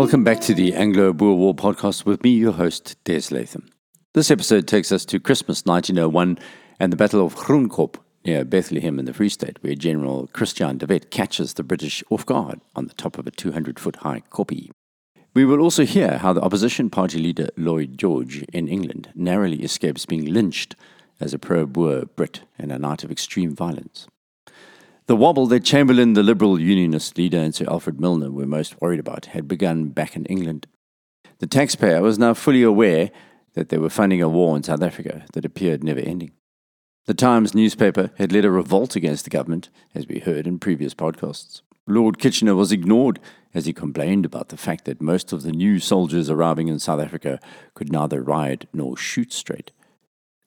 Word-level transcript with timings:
Welcome 0.00 0.24
back 0.24 0.40
to 0.40 0.54
the 0.54 0.72
Anglo 0.72 1.12
Boer 1.12 1.36
War 1.36 1.54
podcast 1.54 2.06
with 2.06 2.22
me, 2.24 2.30
your 2.30 2.52
host, 2.52 2.96
Des 3.04 3.24
Latham. 3.30 3.68
This 4.14 4.30
episode 4.30 4.66
takes 4.66 4.90
us 4.92 5.04
to 5.04 5.20
Christmas 5.20 5.66
1901 5.66 6.38
and 6.80 6.90
the 6.90 6.96
Battle 6.96 7.26
of 7.26 7.34
Groenkop 7.34 7.96
near 8.24 8.46
Bethlehem 8.46 8.98
in 8.98 9.04
the 9.04 9.12
Free 9.12 9.28
State, 9.28 9.58
where 9.60 9.74
General 9.74 10.26
Christiaan 10.32 10.78
de 10.78 10.86
Wet 10.86 11.10
catches 11.10 11.52
the 11.52 11.62
British 11.62 12.02
off 12.08 12.24
guard 12.24 12.62
on 12.74 12.86
the 12.86 12.94
top 12.94 13.18
of 13.18 13.26
a 13.26 13.30
200 13.30 13.78
foot 13.78 13.96
high 13.96 14.22
kopje. 14.30 14.70
We 15.34 15.44
will 15.44 15.60
also 15.60 15.84
hear 15.84 16.16
how 16.16 16.32
the 16.32 16.40
opposition 16.40 16.88
party 16.88 17.18
leader 17.18 17.50
Lloyd 17.58 17.98
George 17.98 18.42
in 18.54 18.68
England 18.68 19.10
narrowly 19.14 19.62
escapes 19.62 20.06
being 20.06 20.24
lynched 20.24 20.76
as 21.20 21.34
a 21.34 21.38
pro 21.38 21.66
Boer 21.66 22.06
Brit 22.06 22.40
in 22.58 22.70
a 22.70 22.78
night 22.78 23.04
of 23.04 23.10
extreme 23.10 23.54
violence. 23.54 24.06
The 25.10 25.16
wobble 25.16 25.48
that 25.48 25.64
Chamberlain, 25.64 26.12
the 26.12 26.22
Liberal 26.22 26.60
Unionist 26.60 27.18
leader, 27.18 27.38
and 27.38 27.52
Sir 27.52 27.64
Alfred 27.68 28.00
Milner 28.00 28.30
were 28.30 28.46
most 28.46 28.80
worried 28.80 29.00
about 29.00 29.26
had 29.26 29.48
begun 29.48 29.88
back 29.88 30.14
in 30.14 30.24
England. 30.26 30.68
The 31.40 31.48
taxpayer 31.48 32.00
was 32.00 32.16
now 32.16 32.32
fully 32.32 32.62
aware 32.62 33.10
that 33.54 33.70
they 33.70 33.78
were 33.78 33.90
funding 33.90 34.22
a 34.22 34.28
war 34.28 34.56
in 34.56 34.62
South 34.62 34.84
Africa 34.84 35.24
that 35.32 35.44
appeared 35.44 35.82
never 35.82 35.98
ending. 35.98 36.30
The 37.06 37.14
Times 37.14 37.56
newspaper 37.56 38.12
had 38.18 38.30
led 38.30 38.44
a 38.44 38.52
revolt 38.52 38.94
against 38.94 39.24
the 39.24 39.30
government, 39.30 39.68
as 39.96 40.06
we 40.06 40.20
heard 40.20 40.46
in 40.46 40.60
previous 40.60 40.94
podcasts. 40.94 41.62
Lord 41.88 42.20
Kitchener 42.20 42.54
was 42.54 42.70
ignored 42.70 43.18
as 43.52 43.66
he 43.66 43.72
complained 43.72 44.24
about 44.24 44.50
the 44.50 44.56
fact 44.56 44.84
that 44.84 45.02
most 45.02 45.32
of 45.32 45.42
the 45.42 45.50
new 45.50 45.80
soldiers 45.80 46.30
arriving 46.30 46.68
in 46.68 46.78
South 46.78 47.00
Africa 47.00 47.40
could 47.74 47.90
neither 47.90 48.22
ride 48.22 48.68
nor 48.72 48.96
shoot 48.96 49.32
straight. 49.32 49.72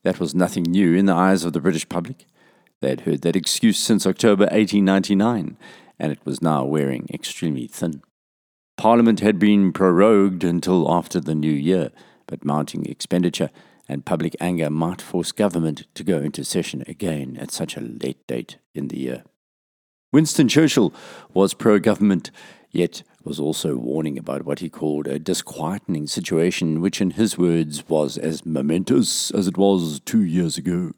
That 0.05 0.21
was 0.21 0.33
nothing 0.33 0.63
new 0.63 0.95
in 0.95 1.05
the 1.05 1.13
eyes 1.13 1.43
of 1.43 1.51
the 1.51 1.59
British 1.59 1.89
public. 1.89 2.27
They 2.83 2.89
had 2.89 3.01
heard 3.01 3.21
that 3.21 3.37
excuse 3.37 3.79
since 3.79 4.05
October 4.05 4.43
1899, 4.43 5.55
and 5.97 6.11
it 6.11 6.19
was 6.25 6.41
now 6.41 6.65
wearing 6.65 7.07
extremely 7.13 7.65
thin. 7.65 8.03
Parliament 8.75 9.21
had 9.21 9.39
been 9.39 9.71
prorogued 9.71 10.43
until 10.43 10.93
after 10.93 11.21
the 11.21 11.33
new 11.33 11.53
year, 11.53 11.91
but 12.27 12.43
mounting 12.43 12.85
expenditure 12.85 13.51
and 13.87 14.05
public 14.05 14.35
anger 14.41 14.69
might 14.69 15.01
force 15.01 15.31
government 15.31 15.87
to 15.93 16.03
go 16.03 16.17
into 16.17 16.43
session 16.43 16.83
again 16.85 17.37
at 17.39 17.51
such 17.51 17.77
a 17.77 17.79
late 17.79 18.27
date 18.27 18.57
in 18.75 18.89
the 18.89 18.99
year. 18.99 19.23
Winston 20.11 20.49
Churchill 20.49 20.93
was 21.33 21.53
pro 21.53 21.79
government, 21.79 22.31
yet 22.69 23.01
was 23.23 23.39
also 23.39 23.77
warning 23.77 24.17
about 24.17 24.43
what 24.43 24.59
he 24.59 24.67
called 24.67 25.07
a 25.07 25.21
disquietening 25.21 26.09
situation, 26.09 26.81
which, 26.81 26.99
in 26.99 27.11
his 27.11 27.37
words, 27.37 27.87
was 27.87 28.17
as 28.17 28.45
momentous 28.45 29.31
as 29.31 29.47
it 29.47 29.57
was 29.57 30.01
two 30.01 30.21
years 30.21 30.57
ago. 30.57 30.91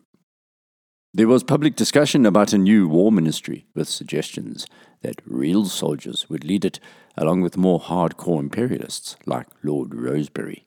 There 1.15 1.29
was 1.29 1.45
public 1.45 1.77
discussion 1.77 2.25
about 2.25 2.51
a 2.51 2.57
new 2.57 2.89
war 2.89 3.09
ministry, 3.09 3.67
with 3.73 3.87
suggestions 3.87 4.67
that 5.01 5.21
real 5.25 5.63
soldiers 5.63 6.29
would 6.29 6.43
lead 6.43 6.65
it, 6.65 6.81
along 7.15 7.39
with 7.39 7.55
more 7.55 7.79
hardcore 7.79 8.41
imperialists 8.41 9.15
like 9.25 9.47
Lord 9.63 9.91
Rosebery. 9.91 10.65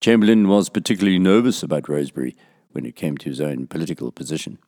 Chamberlain 0.00 0.46
was 0.46 0.68
particularly 0.68 1.18
nervous 1.18 1.64
about 1.64 1.88
Rosebery 1.88 2.36
when 2.70 2.86
it 2.86 2.94
came 2.94 3.16
to 3.16 3.28
his 3.28 3.40
own 3.40 3.66
political 3.66 4.12
position. 4.12 4.58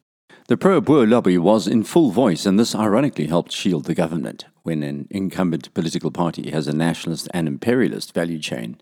The 0.49 0.57
pro 0.57 0.81
Boer 0.81 1.07
lobby 1.07 1.39
was 1.39 1.69
in 1.69 1.85
full 1.85 2.11
voice, 2.11 2.45
and 2.45 2.59
this 2.59 2.75
ironically 2.75 3.29
helped 3.29 3.53
shield 3.53 3.85
the 3.85 3.95
government 3.95 4.47
when 4.65 4.83
an 4.83 5.07
incumbent 5.11 5.73
political 5.75 6.11
party 6.11 6.51
has 6.51 6.67
a 6.67 6.75
nationalist 6.75 7.29
and 7.33 7.47
imperialist 7.47 8.15
value 8.15 8.41
chain, 8.41 8.81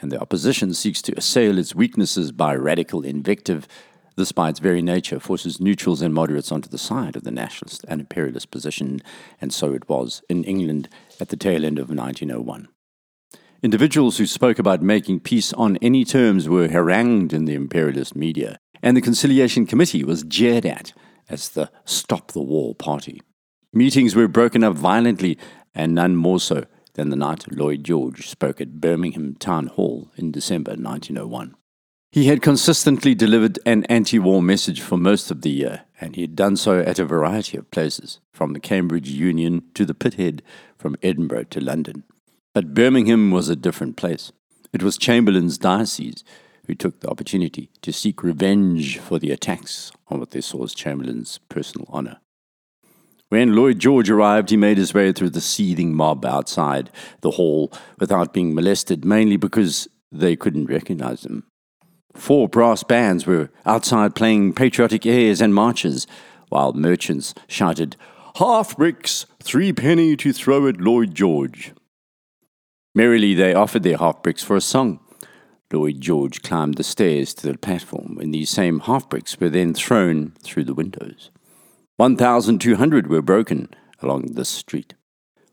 and 0.00 0.10
the 0.10 0.18
opposition 0.18 0.72
seeks 0.72 1.02
to 1.02 1.18
assail 1.18 1.58
its 1.58 1.74
weaknesses 1.74 2.32
by 2.32 2.54
radical 2.56 3.02
invective 3.04 3.68
this, 4.16 4.32
by 4.32 4.48
its 4.48 4.60
very 4.60 4.82
nature, 4.82 5.18
forces 5.18 5.60
neutrals 5.60 6.02
and 6.02 6.14
moderates 6.14 6.52
onto 6.52 6.68
the 6.68 6.78
side 6.78 7.16
of 7.16 7.24
the 7.24 7.30
nationalist 7.30 7.84
and 7.88 8.00
imperialist 8.00 8.50
position, 8.50 9.00
and 9.40 9.52
so 9.52 9.72
it 9.72 9.88
was 9.88 10.22
in 10.28 10.44
England 10.44 10.88
at 11.20 11.28
the 11.28 11.36
tail 11.36 11.64
end 11.64 11.78
of 11.78 11.90
1901. 11.90 12.68
Individuals 13.62 14.18
who 14.18 14.26
spoke 14.26 14.58
about 14.58 14.82
making 14.82 15.20
peace 15.20 15.52
on 15.54 15.78
any 15.78 16.04
terms 16.04 16.48
were 16.48 16.68
harangued 16.68 17.32
in 17.32 17.46
the 17.46 17.54
imperialist 17.54 18.14
media, 18.14 18.58
and 18.82 18.96
the 18.96 19.00
Conciliation 19.00 19.66
Committee 19.66 20.04
was 20.04 20.22
jeered 20.22 20.66
at 20.66 20.92
as 21.28 21.48
the 21.48 21.70
Stop 21.84 22.32
the 22.32 22.42
War 22.42 22.74
Party. 22.74 23.22
Meetings 23.72 24.14
were 24.14 24.28
broken 24.28 24.62
up 24.62 24.74
violently, 24.74 25.38
and 25.74 25.94
none 25.94 26.14
more 26.14 26.38
so 26.38 26.64
than 26.92 27.08
the 27.10 27.16
night 27.16 27.50
Lloyd 27.50 27.82
George 27.82 28.28
spoke 28.28 28.60
at 28.60 28.80
Birmingham 28.80 29.34
Town 29.36 29.66
Hall 29.66 30.10
in 30.16 30.30
December 30.30 30.72
1901. 30.72 31.54
He 32.14 32.26
had 32.26 32.42
consistently 32.42 33.12
delivered 33.16 33.58
an 33.66 33.82
anti 33.86 34.20
war 34.20 34.40
message 34.40 34.80
for 34.80 34.96
most 34.96 35.32
of 35.32 35.42
the 35.42 35.50
year, 35.50 35.82
and 36.00 36.14
he 36.14 36.22
had 36.22 36.36
done 36.36 36.56
so 36.56 36.78
at 36.78 37.00
a 37.00 37.04
variety 37.04 37.56
of 37.56 37.72
places, 37.72 38.20
from 38.32 38.52
the 38.52 38.60
Cambridge 38.60 39.08
Union 39.08 39.64
to 39.74 39.84
the 39.84 39.94
Pithead, 39.94 40.40
from 40.78 40.94
Edinburgh 41.02 41.46
to 41.50 41.60
London. 41.60 42.04
But 42.54 42.72
Birmingham 42.72 43.32
was 43.32 43.48
a 43.48 43.56
different 43.56 43.96
place. 43.96 44.30
It 44.72 44.80
was 44.80 44.96
Chamberlain's 44.96 45.58
diocese 45.58 46.22
who 46.68 46.76
took 46.76 47.00
the 47.00 47.10
opportunity 47.10 47.68
to 47.82 47.92
seek 47.92 48.22
revenge 48.22 48.98
for 48.98 49.18
the 49.18 49.32
attacks 49.32 49.90
on 50.06 50.20
what 50.20 50.30
they 50.30 50.40
saw 50.40 50.62
as 50.62 50.72
Chamberlain's 50.72 51.40
personal 51.48 51.88
honour. 51.92 52.20
When 53.28 53.56
Lloyd 53.56 53.80
George 53.80 54.08
arrived, 54.08 54.50
he 54.50 54.56
made 54.56 54.78
his 54.78 54.94
way 54.94 55.10
through 55.10 55.30
the 55.30 55.40
seething 55.40 55.92
mob 55.92 56.24
outside 56.24 56.90
the 57.22 57.32
hall 57.32 57.72
without 57.98 58.32
being 58.32 58.54
molested, 58.54 59.04
mainly 59.04 59.36
because 59.36 59.88
they 60.12 60.36
couldn't 60.36 60.66
recognize 60.66 61.26
him. 61.26 61.48
Four 62.14 62.48
brass 62.48 62.82
bands 62.82 63.26
were 63.26 63.50
outside 63.66 64.14
playing 64.14 64.54
patriotic 64.54 65.04
airs 65.04 65.40
and 65.40 65.54
marches, 65.54 66.06
while 66.48 66.72
merchants 66.72 67.34
shouted, 67.48 67.96
Half 68.36 68.76
bricks, 68.76 69.26
three 69.42 69.72
penny 69.72 70.16
to 70.16 70.32
throw 70.32 70.66
at 70.66 70.80
Lloyd 70.80 71.14
George. 71.14 71.72
Merrily 72.94 73.34
they 73.34 73.54
offered 73.54 73.82
their 73.82 73.98
half 73.98 74.22
bricks 74.22 74.42
for 74.42 74.56
a 74.56 74.60
song. 74.60 75.00
Lloyd 75.72 76.00
George 76.00 76.42
climbed 76.42 76.76
the 76.76 76.84
stairs 76.84 77.34
to 77.34 77.50
the 77.50 77.58
platform, 77.58 78.18
and 78.20 78.32
these 78.32 78.50
same 78.50 78.80
half 78.80 79.08
bricks 79.08 79.38
were 79.40 79.48
then 79.48 79.74
thrown 79.74 80.32
through 80.42 80.64
the 80.64 80.74
windows. 80.74 81.30
1,200 81.96 83.08
were 83.08 83.22
broken 83.22 83.68
along 84.00 84.34
this 84.34 84.48
street. 84.48 84.94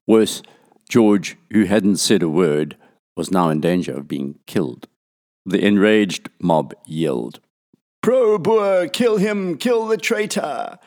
Worse, 0.06 0.44
George, 0.90 1.38
who 1.52 1.66
hadn't 1.66 1.98
said 1.98 2.22
a 2.22 2.30
word, 2.30 2.78
was 3.16 3.32
now 3.32 3.50
in 3.50 3.62
danger 3.62 3.94
of 3.94 4.08
being 4.08 4.40
killed. 4.46 4.88
The 5.46 5.64
enraged 5.66 6.30
mob 6.40 6.74
yelled, 6.86 7.40
Pro 8.02 8.38
Boer, 8.38 8.88
kill 8.88 9.18
him, 9.18 9.58
kill 9.58 9.86
the 9.86 9.98
traitor! 9.98 10.78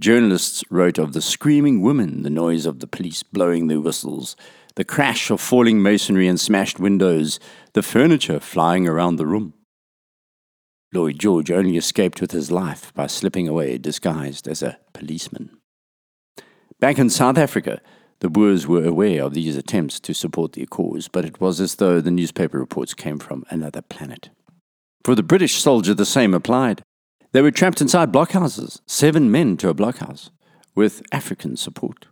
Journalists 0.00 0.62
wrote 0.70 0.98
of 0.98 1.12
the 1.12 1.20
screaming 1.20 1.82
women, 1.82 2.22
the 2.22 2.30
noise 2.30 2.66
of 2.66 2.80
the 2.80 2.86
police 2.86 3.22
blowing 3.22 3.66
their 3.66 3.80
whistles, 3.80 4.36
the 4.76 4.84
crash 4.84 5.30
of 5.30 5.40
falling 5.40 5.82
masonry 5.82 6.28
and 6.28 6.38
smashed 6.38 6.78
windows, 6.78 7.40
the 7.72 7.82
furniture 7.82 8.38
flying 8.38 8.86
around 8.86 9.16
the 9.16 9.26
room. 9.26 9.54
Lloyd 10.92 11.18
George 11.18 11.50
only 11.50 11.76
escaped 11.76 12.20
with 12.20 12.30
his 12.30 12.50
life 12.50 12.94
by 12.94 13.06
slipping 13.08 13.48
away 13.48 13.76
disguised 13.76 14.48
as 14.48 14.62
a 14.62 14.78
policeman. 14.92 15.58
Back 16.80 16.98
in 16.98 17.10
South 17.10 17.36
Africa, 17.36 17.80
the 18.20 18.28
Boers 18.28 18.66
were 18.66 18.84
aware 18.84 19.22
of 19.22 19.34
these 19.34 19.56
attempts 19.56 20.00
to 20.00 20.12
support 20.12 20.52
their 20.52 20.66
cause, 20.66 21.08
but 21.08 21.24
it 21.24 21.40
was 21.40 21.60
as 21.60 21.76
though 21.76 22.00
the 22.00 22.10
newspaper 22.10 22.58
reports 22.58 22.94
came 22.94 23.18
from 23.18 23.44
another 23.50 23.82
planet. 23.82 24.30
For 25.04 25.14
the 25.14 25.22
British 25.22 25.62
soldier, 25.62 25.94
the 25.94 26.04
same 26.04 26.34
applied. 26.34 26.82
They 27.32 27.42
were 27.42 27.50
trapped 27.50 27.80
inside 27.80 28.12
blockhouses, 28.12 28.80
seven 28.86 29.30
men 29.30 29.56
to 29.58 29.68
a 29.68 29.74
blockhouse, 29.74 30.30
with 30.74 31.02
African 31.12 31.56
support. 31.56 32.06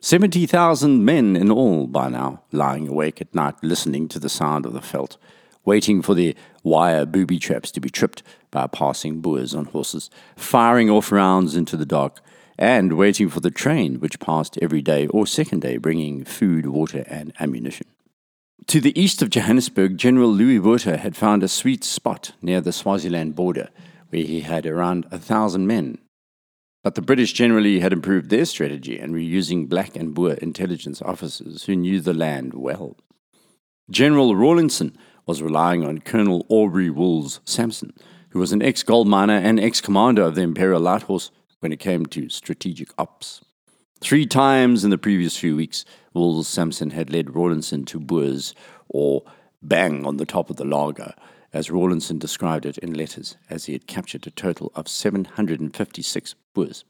70,000 0.00 1.04
men 1.04 1.36
in 1.36 1.50
all 1.50 1.86
by 1.86 2.08
now, 2.08 2.42
lying 2.52 2.88
awake 2.88 3.20
at 3.20 3.34
night 3.34 3.54
listening 3.62 4.08
to 4.08 4.18
the 4.18 4.28
sound 4.28 4.66
of 4.66 4.72
the 4.72 4.80
veld, 4.80 5.16
waiting 5.64 6.02
for 6.02 6.14
their 6.14 6.34
wire 6.62 7.06
booby 7.06 7.38
traps 7.38 7.70
to 7.70 7.80
be 7.80 7.88
tripped 7.88 8.22
by 8.50 8.66
passing 8.66 9.20
Boers 9.20 9.54
on 9.54 9.66
horses, 9.66 10.10
firing 10.36 10.90
off 10.90 11.12
rounds 11.12 11.56
into 11.56 11.76
the 11.76 11.86
dark 11.86 12.20
and 12.58 12.94
waiting 12.94 13.28
for 13.28 13.40
the 13.40 13.50
train 13.50 14.00
which 14.00 14.20
passed 14.20 14.58
every 14.60 14.82
day 14.82 15.06
or 15.08 15.26
second 15.26 15.62
day 15.62 15.76
bringing 15.76 16.24
food, 16.24 16.66
water, 16.66 17.04
and 17.08 17.32
ammunition. 17.40 17.86
To 18.68 18.80
the 18.80 18.98
east 18.98 19.20
of 19.20 19.30
Johannesburg, 19.30 19.98
General 19.98 20.32
Louis 20.32 20.58
Botha 20.58 20.96
had 20.96 21.16
found 21.16 21.42
a 21.42 21.48
sweet 21.48 21.84
spot 21.84 22.32
near 22.40 22.60
the 22.60 22.72
Swaziland 22.72 23.34
border 23.34 23.68
where 24.08 24.22
he 24.22 24.40
had 24.40 24.64
around 24.64 25.06
a 25.10 25.18
thousand 25.18 25.66
men. 25.66 25.98
But 26.82 26.94
the 26.94 27.02
British 27.02 27.32
generally 27.32 27.80
had 27.80 27.92
improved 27.92 28.30
their 28.30 28.44
strategy 28.44 28.98
and 28.98 29.12
were 29.12 29.18
using 29.18 29.66
black 29.66 29.96
and 29.96 30.14
Boer 30.14 30.34
intelligence 30.34 31.02
officers 31.02 31.64
who 31.64 31.76
knew 31.76 32.00
the 32.00 32.14
land 32.14 32.54
well. 32.54 32.96
General 33.90 34.36
Rawlinson 34.36 34.96
was 35.26 35.42
relying 35.42 35.84
on 35.84 35.98
Colonel 35.98 36.46
Aubrey 36.48 36.90
Woolls 36.90 37.40
Sampson, 37.44 37.92
who 38.30 38.38
was 38.38 38.52
an 38.52 38.62
ex 38.62 38.82
gold 38.82 39.08
miner 39.08 39.36
and 39.36 39.58
ex 39.58 39.80
commander 39.80 40.22
of 40.22 40.34
the 40.34 40.42
Imperial 40.42 40.80
Light 40.80 41.02
Horse 41.02 41.30
when 41.64 41.72
it 41.72 41.80
came 41.80 42.04
to 42.04 42.28
strategic 42.28 42.90
ops. 42.98 43.40
Three 44.02 44.26
times 44.26 44.84
in 44.84 44.90
the 44.90 44.98
previous 44.98 45.38
few 45.38 45.56
weeks, 45.56 45.86
Woolls 46.12 46.46
Sampson 46.46 46.90
had 46.90 47.10
led 47.10 47.34
Rawlinson 47.34 47.86
to 47.86 47.98
Boers, 47.98 48.54
or 48.86 49.22
bang 49.62 50.04
on 50.04 50.18
the 50.18 50.26
top 50.26 50.50
of 50.50 50.56
the 50.56 50.66
laager, 50.66 51.14
as 51.54 51.70
Rawlinson 51.70 52.18
described 52.18 52.66
it 52.66 52.76
in 52.76 52.92
letters, 52.92 53.38
as 53.48 53.64
he 53.64 53.72
had 53.72 53.86
captured 53.86 54.26
a 54.26 54.30
total 54.30 54.72
of 54.74 54.88
756 54.88 56.34
Boers. 56.52 56.84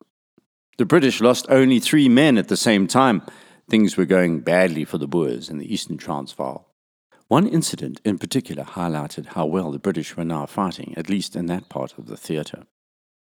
The 0.77 0.85
British 0.85 1.21
lost 1.21 1.47
only 1.49 1.79
three 1.79 2.09
men 2.09 2.37
at 2.37 2.49
the 2.49 2.57
same 2.57 2.89
time, 2.89 3.23
things 3.71 3.97
were 3.97 4.05
going 4.05 4.41
badly 4.41 4.85
for 4.85 4.99
the 4.99 5.07
Boers 5.07 5.49
in 5.49 5.59
the 5.59 5.73
eastern 5.73 5.99
Transvaal. 5.99 6.69
One 7.29 7.47
incident 7.47 8.01
in 8.05 8.19
particular 8.19 8.65
highlighted 8.65 9.27
how 9.27 9.47
well 9.47 9.71
the 9.71 9.79
British 9.79 10.17
were 10.17 10.25
now 10.25 10.47
fighting, 10.47 10.95
at 10.97 11.09
least 11.09 11.37
in 11.37 11.47
that 11.47 11.69
part 11.69 11.97
of 11.97 12.07
the 12.07 12.17
theatre. 12.17 12.65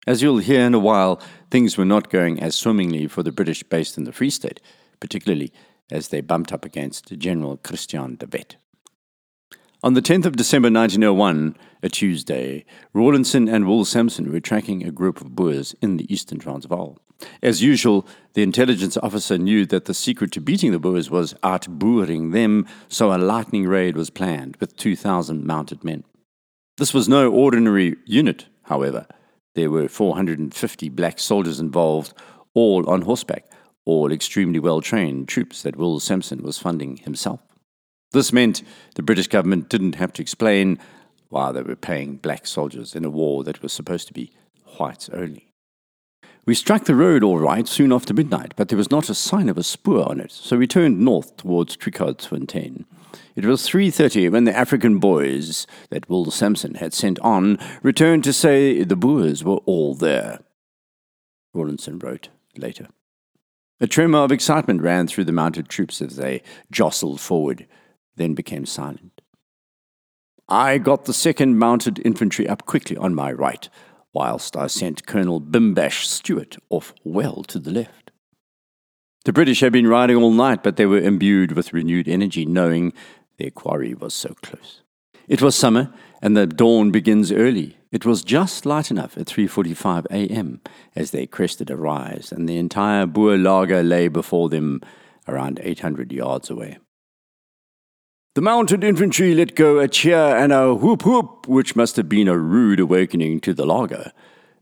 As 0.06 0.22
you'll 0.22 0.38
hear 0.38 0.60
in 0.60 0.74
a 0.74 0.78
while, 0.78 1.20
things 1.50 1.76
were 1.76 1.84
not 1.84 2.10
going 2.10 2.40
as 2.40 2.54
swimmingly 2.54 3.08
for 3.08 3.24
the 3.24 3.32
British 3.32 3.64
based 3.64 3.98
in 3.98 4.04
the 4.04 4.12
Free 4.12 4.30
State, 4.30 4.60
particularly 5.00 5.52
as 5.90 6.08
they 6.08 6.20
bumped 6.20 6.52
up 6.52 6.64
against 6.64 7.16
General 7.18 7.56
Christiaan 7.56 8.16
de 8.16 8.26
Wet. 8.32 8.56
On 9.82 9.94
the 9.94 10.02
10th 10.02 10.24
of 10.24 10.36
December 10.36 10.70
1901, 10.70 11.56
a 11.82 11.88
Tuesday, 11.88 12.64
Rawlinson 12.92 13.48
and 13.48 13.66
Woolls 13.66 13.88
Sampson 13.88 14.32
were 14.32 14.40
tracking 14.40 14.84
a 14.84 14.92
group 14.92 15.20
of 15.20 15.34
Boers 15.34 15.74
in 15.82 15.96
the 15.96 16.12
eastern 16.12 16.38
Transvaal. 16.38 16.98
As 17.42 17.62
usual, 17.62 18.06
the 18.34 18.42
intelligence 18.42 18.96
officer 18.98 19.38
knew 19.38 19.66
that 19.66 19.86
the 19.86 19.94
secret 19.94 20.32
to 20.32 20.40
beating 20.40 20.72
the 20.72 20.78
Boers 20.78 21.10
was 21.10 21.34
outboering 21.42 22.30
them, 22.30 22.66
so 22.88 23.12
a 23.12 23.18
lightning 23.18 23.66
raid 23.66 23.96
was 23.96 24.10
planned 24.10 24.56
with 24.60 24.76
2,000 24.76 25.44
mounted 25.44 25.82
men. 25.82 26.04
This 26.78 26.94
was 26.94 27.08
no 27.08 27.30
ordinary 27.30 27.96
unit, 28.06 28.46
however. 28.64 29.06
There 29.56 29.70
were 29.70 29.88
450 29.88 30.90
black 30.90 31.18
soldiers 31.18 31.58
involved, 31.60 32.12
all 32.52 32.88
on 32.90 33.00
horseback, 33.00 33.46
all 33.86 34.12
extremely 34.12 34.58
well 34.58 34.82
trained 34.82 35.28
troops 35.28 35.62
that 35.62 35.76
Woolls 35.76 36.04
Sampson 36.04 36.42
was 36.42 36.58
funding 36.58 36.98
himself. 36.98 37.40
This 38.12 38.34
meant 38.34 38.62
the 38.96 39.02
British 39.02 39.28
government 39.28 39.70
didn't 39.70 39.94
have 39.94 40.12
to 40.12 40.22
explain 40.22 40.78
why 41.30 41.52
they 41.52 41.62
were 41.62 41.74
paying 41.74 42.16
black 42.16 42.46
soldiers 42.46 42.94
in 42.94 43.06
a 43.06 43.10
war 43.10 43.44
that 43.44 43.62
was 43.62 43.72
supposed 43.72 44.06
to 44.08 44.12
be 44.12 44.30
whites 44.78 45.08
only. 45.08 45.48
We 46.44 46.54
struck 46.54 46.84
the 46.84 46.94
road 46.94 47.24
all 47.24 47.38
right 47.38 47.66
soon 47.66 47.94
after 47.94 48.12
midnight, 48.12 48.52
but 48.56 48.68
there 48.68 48.78
was 48.78 48.90
not 48.90 49.08
a 49.08 49.14
sign 49.14 49.48
of 49.48 49.56
a 49.56 49.62
spoor 49.62 50.06
on 50.06 50.20
it, 50.20 50.32
so 50.32 50.58
we 50.58 50.66
turned 50.66 51.00
north 51.00 51.34
towards 51.38 51.78
Trichardsfontein. 51.78 52.84
It 53.34 53.44
was 53.44 53.68
3.30 53.68 54.30
when 54.30 54.44
the 54.44 54.56
African 54.56 54.98
boys 54.98 55.66
that 55.90 56.08
Woolls 56.08 56.34
Sampson 56.34 56.74
had 56.74 56.94
sent 56.94 57.18
on 57.20 57.58
returned 57.82 58.24
to 58.24 58.32
say 58.32 58.82
the 58.82 58.96
Boers 58.96 59.44
were 59.44 59.60
all 59.66 59.94
there. 59.94 60.40
Rawlinson 61.54 61.98
wrote 61.98 62.28
later. 62.56 62.88
A 63.80 63.86
tremor 63.86 64.18
of 64.18 64.32
excitement 64.32 64.80
ran 64.80 65.06
through 65.06 65.24
the 65.24 65.32
mounted 65.32 65.68
troops 65.68 66.00
as 66.00 66.16
they 66.16 66.42
jostled 66.70 67.20
forward, 67.20 67.66
then 68.16 68.34
became 68.34 68.64
silent. 68.64 69.20
I 70.48 70.78
got 70.78 71.04
the 71.04 71.12
second 71.12 71.58
mounted 71.58 72.00
infantry 72.04 72.48
up 72.48 72.66
quickly 72.66 72.96
on 72.96 73.14
my 73.14 73.32
right, 73.32 73.68
whilst 74.12 74.56
I 74.56 74.68
sent 74.68 75.06
Colonel 75.06 75.40
Bimbash 75.40 76.04
Stewart 76.04 76.56
off 76.70 76.94
well 77.04 77.42
to 77.44 77.58
the 77.58 77.72
left. 77.72 78.12
The 79.26 79.32
British 79.32 79.58
had 79.58 79.72
been 79.72 79.88
riding 79.88 80.14
all 80.14 80.30
night, 80.30 80.62
but 80.62 80.76
they 80.76 80.86
were 80.86 81.00
imbued 81.00 81.50
with 81.50 81.72
renewed 81.72 82.06
energy, 82.06 82.46
knowing 82.46 82.92
their 83.38 83.50
quarry 83.50 83.92
was 83.92 84.14
so 84.14 84.36
close. 84.40 84.82
It 85.26 85.42
was 85.42 85.56
summer, 85.56 85.92
and 86.22 86.36
the 86.36 86.46
dawn 86.46 86.92
begins 86.92 87.32
early. 87.32 87.76
It 87.90 88.06
was 88.06 88.22
just 88.22 88.64
light 88.64 88.88
enough 88.88 89.18
at 89.18 89.26
3:45 89.26 90.06
a.m. 90.12 90.60
as 90.94 91.10
they 91.10 91.26
crested 91.26 91.70
a 91.70 91.76
rise, 91.76 92.30
and 92.30 92.48
the 92.48 92.56
entire 92.56 93.04
Boer 93.04 93.36
laager 93.36 93.82
lay 93.82 94.06
before 94.06 94.48
them, 94.48 94.80
around 95.26 95.58
800 95.60 96.12
yards 96.12 96.48
away. 96.48 96.78
The 98.36 98.42
mounted 98.42 98.84
infantry 98.84 99.34
let 99.34 99.56
go 99.56 99.80
a 99.80 99.88
cheer 99.88 100.36
and 100.36 100.52
a 100.52 100.72
whoop 100.72 101.04
whoop, 101.04 101.48
which 101.48 101.74
must 101.74 101.96
have 101.96 102.08
been 102.08 102.28
a 102.28 102.38
rude 102.38 102.78
awakening 102.78 103.40
to 103.40 103.54
the 103.54 103.66
laager. 103.66 104.12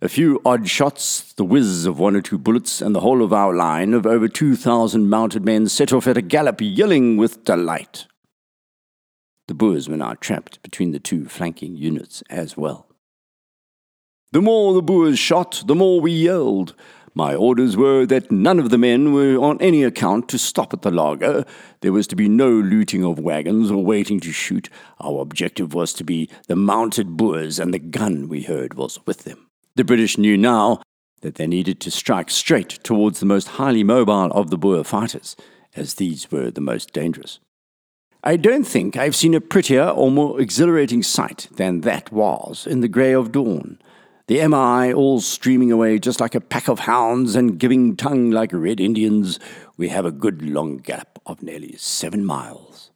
A 0.05 0.09
few 0.11 0.39
odd 0.45 0.69
shots, 0.69 1.33
the 1.33 1.47
whiz 1.47 1.87
of 1.87 1.99
one 1.99 2.15
or 2.15 2.21
two 2.21 2.37
bullets, 2.37 2.83
and 2.83 2.95
the 2.95 3.01
whole 3.01 3.23
of 3.23 3.33
our 3.33 3.55
line 3.55 3.95
of 3.95 4.05
over 4.05 4.29
2,000 4.29 5.09
mounted 5.09 5.47
men 5.47 5.67
set 5.67 5.95
off 5.95 6.07
at 6.07 6.19
a 6.19 6.21
gallop, 6.21 6.59
yelling 6.61 7.17
with 7.17 7.43
delight. 7.45 8.07
The 9.49 9.55
Boers 9.55 9.89
were 9.89 9.97
now 9.97 10.13
trapped 10.13 10.63
between 10.63 10.93
the 10.93 10.99
two 10.99 11.25
flanking 11.25 11.75
units 11.75 12.23
as 12.29 12.55
well. 12.55 12.87
The 14.33 14.43
more 14.43 14.75
the 14.75 14.83
Boers 14.83 15.19
shot, 15.19 15.65
the 15.67 15.75
more 15.75 16.03
we 16.03 16.13
yelled. 16.13 16.75
My 17.15 17.35
orders 17.35 17.75
were 17.75 18.05
that 18.05 18.31
none 18.31 18.59
of 18.59 18.69
the 18.69 18.77
men 18.77 19.15
were 19.15 19.39
on 19.39 19.59
any 19.63 19.85
account 19.85 20.29
to 20.29 20.39
stop 20.39 20.75
at 20.75 20.83
the 20.83 20.91
laager. 20.91 21.47
There 21.81 21.95
was 21.95 22.07
to 22.09 22.17
be 22.17 22.29
no 22.29 22.51
looting 22.51 23.07
of 23.07 23.19
wagons 23.19 23.71
or 23.71 23.83
waiting 23.83 24.21
to 24.21 24.33
shoot. 24.33 24.69
Our 25.01 25.23
objective 25.23 25.73
was 25.73 25.95
to 25.95 26.05
be 26.05 26.29
the 26.47 26.57
mounted 26.57 27.17
Boers, 27.17 27.59
and 27.59 27.73
the 27.73 27.79
gun 27.79 28.29
we 28.29 28.43
heard 28.43 28.75
was 28.75 29.01
with 29.07 29.25
them. 29.25 29.44
The 29.77 29.85
British 29.85 30.19
knew 30.19 30.37
now 30.37 30.83
that 31.23 31.37
they 31.37 31.47
needed 31.47 31.81
to 31.81 31.91
strike 31.91 32.31
straight 32.31 32.69
towards 32.83 33.21
the 33.21 33.27
most 33.27 33.49
highly 33.49 33.83
mobile 33.83 34.31
of 34.33 34.51
the 34.51 34.59
Boer 34.59 34.85
fighters, 34.85 35.37
as 35.75 35.95
these 35.95 36.31
were 36.31 36.51
the 36.51 36.61
most 36.61 36.93
dangerous. 36.93 37.41
I 38.23 38.37
don't 38.37 38.65
think 38.65 38.97
I've 38.97 39.17
seen 39.17 39.35
a 39.35 39.41
prettier 39.41 39.89
or 39.89 40.11
more 40.11 40.41
exhilarating 40.41 41.03
sight 41.03 41.49
than 41.53 41.83
that 41.83 42.13
was 42.13 42.67
in 42.67 42.81
the 42.81 42.89
grey 42.89 43.13
of 43.13 43.33
dawn 43.33 43.79
the 44.27 44.47
MI 44.49 44.93
all 44.93 45.21
streaming 45.21 45.71
away 45.71 45.99
just 45.99 46.19
like 46.19 46.35
a 46.35 46.41
pack 46.41 46.69
of 46.69 46.81
hounds 46.81 47.37
and 47.37 47.59
giving 47.59 47.95
tongue 47.95 48.31
like 48.31 48.51
red 48.55 48.81
Indians, 48.81 49.39
we 49.77 49.89
have 49.89 50.07
a 50.07 50.13
good 50.13 50.41
long 50.41 50.79
gallop 50.79 51.21
of 51.27 51.43
nearly 51.43 51.77
seven 51.77 52.25
miles. 52.25 52.91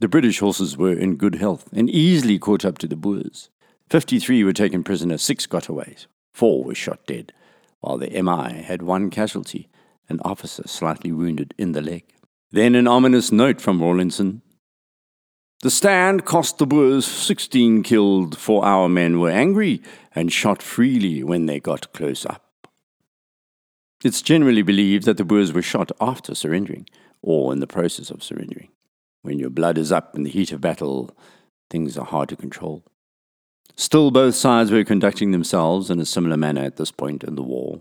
The 0.00 0.08
British 0.08 0.38
horses 0.38 0.78
were 0.78 0.94
in 0.94 1.16
good 1.16 1.34
health 1.34 1.68
and 1.74 1.90
easily 1.90 2.38
caught 2.38 2.64
up 2.64 2.78
to 2.78 2.86
the 2.86 2.96
Boers. 2.96 3.50
Fifty-three 3.88 4.44
were 4.44 4.52
taken 4.52 4.82
prisoner, 4.82 5.18
six 5.18 5.46
got 5.46 5.68
away, 5.68 5.96
four 6.32 6.64
were 6.64 6.74
shot 6.74 7.06
dead, 7.06 7.32
while 7.80 7.98
the 7.98 8.22
MI 8.22 8.62
had 8.62 8.82
one 8.82 9.10
casualty, 9.10 9.68
an 10.08 10.20
officer 10.24 10.66
slightly 10.66 11.12
wounded 11.12 11.54
in 11.58 11.72
the 11.72 11.82
leg. 11.82 12.04
Then 12.50 12.74
an 12.74 12.86
ominous 12.86 13.32
note 13.32 13.60
from 13.60 13.82
Rawlinson 13.82 14.42
the 15.64 15.70
stand 15.70 16.26
cost 16.26 16.58
the 16.58 16.66
Boers 16.66 17.06
16 17.06 17.84
killed, 17.84 18.36
for 18.36 18.66
our 18.66 18.86
men 18.86 19.18
were 19.18 19.30
angry 19.30 19.80
and 20.14 20.30
shot 20.30 20.60
freely 20.60 21.24
when 21.24 21.46
they 21.46 21.58
got 21.58 21.90
close 21.94 22.26
up. 22.26 22.68
It's 24.04 24.20
generally 24.20 24.60
believed 24.60 25.06
that 25.06 25.16
the 25.16 25.24
Boers 25.24 25.54
were 25.54 25.62
shot 25.62 25.90
after 26.02 26.34
surrendering, 26.34 26.86
or 27.22 27.50
in 27.50 27.60
the 27.60 27.66
process 27.66 28.10
of 28.10 28.22
surrendering. 28.22 28.68
When 29.22 29.38
your 29.38 29.48
blood 29.48 29.78
is 29.78 29.90
up 29.90 30.14
in 30.14 30.24
the 30.24 30.30
heat 30.30 30.52
of 30.52 30.60
battle, 30.60 31.16
things 31.70 31.96
are 31.96 32.04
hard 32.04 32.28
to 32.28 32.36
control. 32.36 32.84
Still, 33.76 34.10
both 34.10 34.34
sides 34.34 34.70
were 34.70 34.84
conducting 34.84 35.32
themselves 35.32 35.90
in 35.90 35.98
a 35.98 36.06
similar 36.06 36.36
manner 36.36 36.62
at 36.62 36.76
this 36.76 36.90
point 36.90 37.24
in 37.24 37.34
the 37.34 37.42
war. 37.42 37.80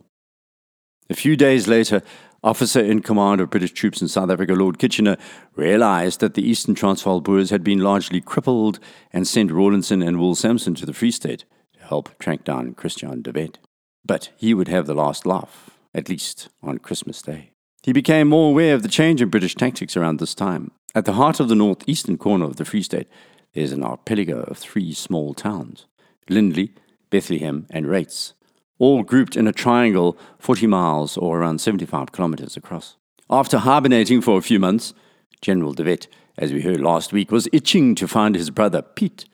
A 1.09 1.13
few 1.13 1.35
days 1.35 1.67
later, 1.67 2.01
officer 2.43 2.79
in 2.79 3.01
command 3.01 3.41
of 3.41 3.49
British 3.49 3.71
troops 3.71 4.01
in 4.01 4.07
South 4.07 4.29
Africa, 4.29 4.53
Lord 4.53 4.79
Kitchener, 4.79 5.17
realized 5.55 6.19
that 6.19 6.33
the 6.33 6.47
Eastern 6.47 6.75
Transvaal 6.75 7.21
Boers 7.21 7.49
had 7.49 7.63
been 7.63 7.79
largely 7.79 8.21
crippled 8.21 8.79
and 9.11 9.27
sent 9.27 9.51
Rawlinson 9.51 10.01
and 10.01 10.19
Woolls 10.19 10.39
Sampson 10.39 10.75
to 10.75 10.85
the 10.85 10.93
Free 10.93 11.11
State 11.11 11.45
to 11.73 11.83
help 11.83 12.17
track 12.19 12.43
down 12.43 12.73
Christiaan 12.73 13.21
de 13.21 13.31
Wet. 13.31 13.59
But 14.05 14.31
he 14.35 14.53
would 14.53 14.67
have 14.67 14.87
the 14.87 14.93
last 14.93 15.25
laugh, 15.25 15.69
at 15.93 16.09
least 16.09 16.49
on 16.61 16.79
Christmas 16.79 17.21
Day. 17.21 17.51
He 17.83 17.93
became 17.93 18.29
more 18.29 18.49
aware 18.49 18.75
of 18.75 18.81
the 18.81 18.89
change 18.89 19.21
in 19.21 19.29
British 19.29 19.55
tactics 19.55 19.95
around 19.95 20.19
this 20.19 20.33
time. 20.33 20.71
At 20.95 21.05
the 21.05 21.13
heart 21.13 21.39
of 21.39 21.49
the 21.49 21.55
northeastern 21.55 22.17
corner 22.17 22.45
of 22.45 22.57
the 22.57 22.65
Free 22.65 22.83
State, 22.83 23.07
there's 23.53 23.71
an 23.71 23.83
archipelago 23.83 24.41
of 24.43 24.57
three 24.57 24.93
small 24.93 25.33
towns 25.33 25.85
Lindley, 26.29 26.73
Bethlehem, 27.09 27.67
and 27.69 27.85
Reitz 27.85 28.33
all 28.79 29.03
grouped 29.03 29.35
in 29.35 29.47
a 29.47 29.53
triangle 29.53 30.17
40 30.39 30.67
miles 30.67 31.17
or 31.17 31.39
around 31.39 31.61
75 31.61 32.11
kilometers 32.11 32.57
across. 32.57 32.97
After 33.29 33.59
hibernating 33.59 34.21
for 34.21 34.37
a 34.37 34.41
few 34.41 34.59
months, 34.59 34.93
General 35.41 35.73
de 35.73 35.83
Wet, 35.83 36.07
as 36.37 36.51
we 36.51 36.61
heard 36.61 36.81
last 36.81 37.13
week, 37.13 37.31
was 37.31 37.47
itching 37.53 37.95
to 37.95 38.07
find 38.07 38.35
his 38.35 38.49
brother 38.49 38.81
Piet. 38.81 39.25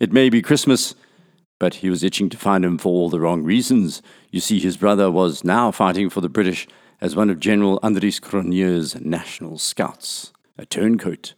It 0.00 0.12
may 0.12 0.28
be 0.30 0.42
Christmas, 0.42 0.94
but 1.60 1.74
he 1.76 1.90
was 1.90 2.02
itching 2.02 2.28
to 2.30 2.36
find 2.36 2.64
him 2.64 2.76
for 2.76 2.88
all 2.88 3.08
the 3.08 3.20
wrong 3.20 3.44
reasons. 3.44 4.02
You 4.30 4.40
see, 4.40 4.58
his 4.58 4.76
brother 4.76 5.10
was 5.10 5.44
now 5.44 5.70
fighting 5.70 6.10
for 6.10 6.20
the 6.20 6.28
British 6.28 6.66
as 7.00 7.14
one 7.14 7.30
of 7.30 7.38
General 7.38 7.78
Andries 7.80 8.20
Cronje's 8.20 9.00
national 9.00 9.58
scouts, 9.58 10.31
a 10.58 10.66
turncoat. 10.66 11.34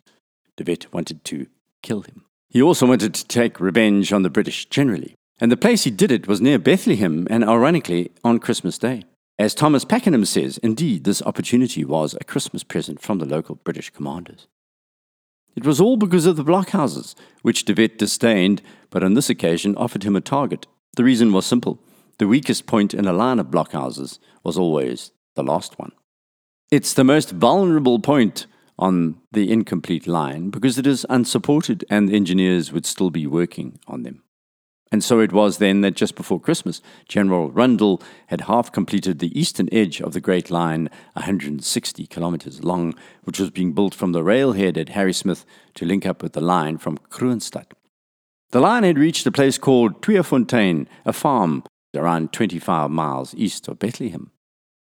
De 0.57 0.65
Wet 0.65 0.93
wanted 0.93 1.25
to 1.25 1.47
kill 1.83 2.03
him. 2.03 2.25
He 2.49 2.63
also 2.63 2.87
wanted 2.87 3.15
to 3.15 3.27
take 3.27 3.61
revenge 3.61 4.13
on 4.13 4.23
the 4.23 4.31
British 4.31 4.67
generally. 4.67 5.15
And 5.41 5.51
the 5.51 5.57
place 5.57 5.85
he 5.85 5.91
did 5.91 6.13
it 6.13 6.29
was 6.29 6.41
near 6.41 6.59
Bethlehem, 6.59 7.27
and 7.29 7.45
ironically, 7.45 8.13
on 8.23 8.39
Christmas 8.39 8.79
Day. 8.79 9.05
As 9.37 9.53
Thomas 9.53 9.85
Pakenham 9.85 10.25
says, 10.25 10.59
indeed, 10.59 11.03
this 11.03 11.23
opportunity 11.23 11.85
was 11.85 12.15
a 12.15 12.25
Christmas 12.25 12.63
present 12.63 13.03
from 13.03 13.19
the 13.19 13.27
local 13.27 13.57
British 13.57 13.91
commanders. 13.91 14.47
It 15.57 15.67
was 15.67 15.81
all 15.81 15.97
because 15.97 16.27
of 16.27 16.37
the 16.37 16.45
blockhouses, 16.45 17.15
which 17.43 17.65
De 17.65 17.75
Wet 17.75 17.99
disdained, 17.99 18.63
but 18.91 19.03
on 19.03 19.15
this 19.15 19.29
occasion 19.29 19.77
offered 19.77 20.05
him 20.05 20.15
a 20.15 20.21
target. 20.21 20.67
The 20.97 21.05
reason 21.05 21.33
was 21.33 21.47
simple 21.47 21.81
the 22.19 22.29
weakest 22.29 22.67
point 22.67 22.95
in 22.95 23.07
a 23.07 23.13
line 23.13 23.41
of 23.41 23.49
blockhouses 23.49 24.21
was 24.45 24.57
always 24.57 25.11
the 25.35 25.43
last 25.43 25.79
one. 25.79 25.91
It's 26.71 26.93
the 26.93 27.05
most 27.05 27.33
vulnerable 27.33 27.99
point 27.99 28.47
on 28.79 29.21
the 29.33 29.51
incomplete 29.53 30.07
line 30.07 30.51
because 30.51 30.79
it 30.79 30.87
is 30.87 31.07
unsupported 31.09 31.85
and 31.89 32.13
engineers 32.13 32.73
would 32.73 32.87
still 32.87 33.11
be 33.11 33.27
working 33.27 33.79
on 33.87 34.03
them. 34.03 34.23
And 34.93 35.03
so 35.03 35.19
it 35.19 35.33
was 35.33 35.59
then 35.59 35.81
that 35.81 35.97
just 35.97 36.15
before 36.15 36.39
Christmas, 36.39 36.81
General 37.09 37.51
Rundle 37.51 38.01
had 38.29 38.43
half 38.43 38.71
completed 38.71 39.19
the 39.19 39.37
eastern 39.39 39.69
edge 39.73 40.01
of 40.01 40.13
the 40.13 40.21
Great 40.21 40.53
Line, 40.53 40.89
160 41.15 42.07
kilometers 42.07 42.63
long, 42.63 42.95
which 43.25 43.41
was 43.41 43.51
being 43.51 43.73
built 43.73 43.93
from 43.93 44.13
the 44.13 44.23
railhead 44.23 44.79
at 44.79 44.91
Harrismith 44.91 45.45
to 45.75 45.85
link 45.85 46.07
up 46.07 46.23
with 46.23 46.33
the 46.33 46.41
line 46.41 46.79
from 46.79 46.99
Kroonstad. 47.11 47.73
The 48.53 48.61
line 48.61 48.85
had 48.85 48.99
reached 48.99 49.27
a 49.27 49.33
place 49.33 49.59
called 49.59 50.01
Tweefontein, 50.01 50.87
a 51.05 51.13
farm 51.13 51.65
around 51.97 52.33
25 52.33 52.89
miles 52.89 53.35
east 53.35 53.67
of 53.67 53.81
Bethlehem. 53.81 54.31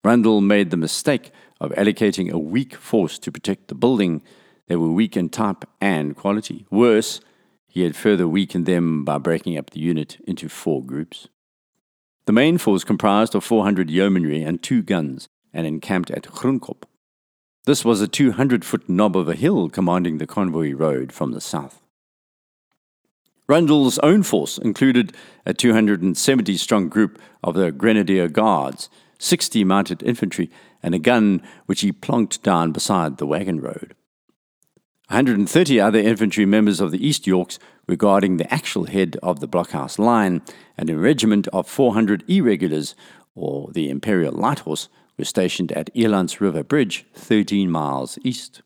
Rundle 0.08 0.40
made 0.40 0.70
the 0.70 0.78
mistake 0.78 1.32
of 1.60 1.70
allocating 1.72 2.30
a 2.30 2.38
weak 2.38 2.74
force 2.74 3.18
to 3.18 3.30
protect 3.30 3.68
the 3.68 3.74
building. 3.74 4.22
They 4.66 4.74
were 4.74 4.90
weak 4.90 5.18
in 5.18 5.28
type 5.28 5.66
and 5.82 6.16
quality. 6.16 6.64
Worse, 6.70 7.20
he 7.66 7.82
had 7.82 7.94
further 7.94 8.26
weakened 8.26 8.64
them 8.64 9.04
by 9.04 9.18
breaking 9.18 9.58
up 9.58 9.68
the 9.68 9.80
unit 9.80 10.16
into 10.26 10.48
four 10.48 10.82
groups. 10.82 11.28
The 12.24 12.32
main 12.32 12.56
force 12.56 12.84
comprised 12.84 13.34
of 13.34 13.44
400 13.44 13.90
yeomanry 13.90 14.42
and 14.42 14.62
two 14.62 14.80
guns 14.82 15.28
and 15.52 15.66
encamped 15.66 16.10
at 16.10 16.22
Groenkop. 16.22 16.84
This 17.66 17.84
was 17.84 18.00
a 18.00 18.08
200 18.08 18.64
foot 18.64 18.88
knob 18.88 19.14
of 19.14 19.28
a 19.28 19.34
hill 19.34 19.68
commanding 19.68 20.16
the 20.16 20.26
convoy 20.26 20.72
road 20.72 21.12
from 21.12 21.32
the 21.32 21.40
south. 21.42 21.82
Rundle's 23.46 23.98
own 23.98 24.22
force 24.22 24.56
included 24.56 25.14
a 25.44 25.52
270 25.52 26.56
strong 26.56 26.88
group 26.88 27.20
of 27.44 27.56
the 27.56 27.70
Grenadier 27.70 28.28
Guards, 28.28 28.88
60 29.18 29.64
mounted 29.64 30.02
infantry, 30.02 30.50
and 30.82 30.94
a 30.94 30.98
gun 30.98 31.42
which 31.66 31.80
he 31.80 31.92
plonked 31.92 32.42
down 32.42 32.72
beside 32.72 33.16
the 33.18 33.26
wagon 33.26 33.60
road. 33.60 33.94
130 35.08 35.80
other 35.80 35.98
infantry 35.98 36.44
members 36.44 36.80
of 36.80 36.90
the 36.90 37.04
East 37.04 37.26
Yorks 37.26 37.58
were 37.86 37.96
guarding 37.96 38.36
the 38.36 38.52
actual 38.52 38.84
head 38.84 39.16
of 39.22 39.40
the 39.40 39.48
blockhouse 39.48 39.98
line, 39.98 40.42
and 40.76 40.90
a 40.90 40.98
regiment 40.98 41.48
of 41.48 41.66
400 41.66 42.24
irregulars, 42.28 42.94
or 43.34 43.70
the 43.72 43.88
Imperial 43.88 44.34
Light 44.34 44.60
Horse, 44.60 44.88
were 45.16 45.24
stationed 45.24 45.72
at 45.72 45.92
Elands 45.94 46.40
River 46.40 46.62
Bridge, 46.62 47.06
13 47.14 47.70
miles 47.70 48.18
east. 48.22 48.62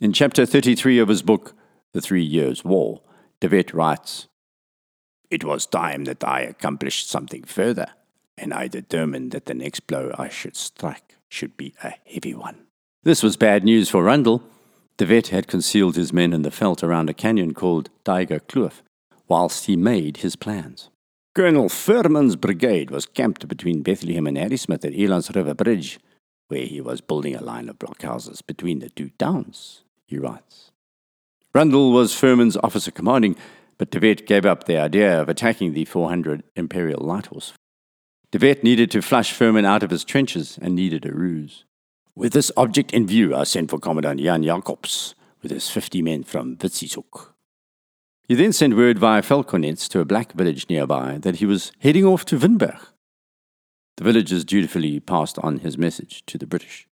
In 0.00 0.12
chapter 0.12 0.46
33 0.46 0.98
of 0.98 1.08
his 1.08 1.22
book, 1.22 1.54
The 1.92 2.00
Three 2.00 2.24
Years' 2.24 2.64
War, 2.64 3.02
De 3.40 3.48
Wet 3.48 3.74
writes 3.74 4.28
It 5.30 5.44
was 5.44 5.66
time 5.66 6.04
that 6.04 6.24
I 6.24 6.40
accomplished 6.40 7.08
something 7.08 7.44
further, 7.44 7.88
and 8.36 8.52
I 8.52 8.68
determined 8.68 9.32
that 9.32 9.46
the 9.46 9.54
next 9.54 9.86
blow 9.86 10.12
I 10.18 10.28
should 10.28 10.56
strike 10.56 11.16
should 11.28 11.56
be 11.56 11.74
a 11.82 11.94
heavy 12.04 12.34
one. 12.34 12.66
This 13.02 13.22
was 13.22 13.36
bad 13.36 13.64
news 13.64 13.88
for 13.88 14.02
Rundle 14.02 14.42
De 14.98 15.04
Wet 15.04 15.28
had 15.28 15.46
concealed 15.46 15.94
his 15.94 16.12
men 16.12 16.32
in 16.32 16.40
the 16.40 16.50
veld 16.50 16.82
around 16.82 17.10
a 17.10 17.14
canyon 17.14 17.52
called 17.52 17.90
Tyger 18.04 18.40
Kloof, 18.40 18.80
whilst 19.28 19.66
he 19.66 19.76
made 19.76 20.18
his 20.18 20.36
plans. 20.36 20.88
Colonel 21.34 21.68
Firman's 21.68 22.34
brigade 22.34 22.90
was 22.90 23.04
camped 23.04 23.46
between 23.46 23.82
Bethlehem 23.82 24.26
and 24.26 24.38
Harrismith 24.38 24.86
at 24.86 24.94
Elands 24.94 25.34
River 25.34 25.52
Bridge, 25.52 26.00
where 26.48 26.64
he 26.64 26.80
was 26.80 27.02
building 27.02 27.34
a 27.34 27.42
line 27.42 27.68
of 27.68 27.78
blockhouses 27.78 28.40
between 28.46 28.78
the 28.78 28.88
two 28.88 29.10
towns, 29.18 29.82
he 30.06 30.16
writes. 30.16 30.70
Rundle 31.54 31.92
was 31.92 32.14
Firman's 32.14 32.56
officer 32.62 32.90
commanding, 32.90 33.36
but 33.76 33.90
De 33.90 34.00
Wet 34.00 34.26
gave 34.26 34.46
up 34.46 34.64
the 34.64 34.78
idea 34.78 35.20
of 35.20 35.28
attacking 35.28 35.74
the 35.74 35.84
400 35.84 36.42
Imperial 36.54 37.04
Light 37.04 37.26
Horse. 37.26 37.52
De 38.32 38.38
Wet 38.38 38.64
needed 38.64 38.90
to 38.90 39.02
flush 39.02 39.32
Firman 39.32 39.64
out 39.64 39.84
of 39.84 39.90
his 39.90 40.04
trenches 40.04 40.58
and 40.60 40.74
needed 40.74 41.06
a 41.06 41.12
ruse. 41.12 41.64
With 42.16 42.32
this 42.32 42.50
object 42.56 42.92
in 42.92 43.06
view, 43.06 43.36
I 43.36 43.44
sent 43.44 43.70
for 43.70 43.78
Commandant 43.78 44.20
Jan 44.20 44.42
Jacobs 44.42 45.14
with 45.42 45.52
his 45.52 45.70
50 45.70 46.02
men 46.02 46.24
from 46.24 46.56
Witsieshoek. 46.56 47.28
He 48.26 48.34
then 48.34 48.52
sent 48.52 48.76
word 48.76 48.98
via 48.98 49.22
Falconets 49.22 49.88
to 49.88 50.00
a 50.00 50.04
black 50.04 50.32
village 50.32 50.68
nearby 50.68 51.18
that 51.18 51.36
he 51.36 51.46
was 51.46 51.70
heading 51.78 52.04
off 52.04 52.24
to 52.26 52.38
Winburg. 52.38 52.80
The 53.96 54.04
villagers 54.04 54.44
dutifully 54.44 54.98
passed 54.98 55.38
on 55.38 55.58
his 55.58 55.78
message 55.78 56.26
to 56.26 56.36
the 56.36 56.46
British. 56.46 56.88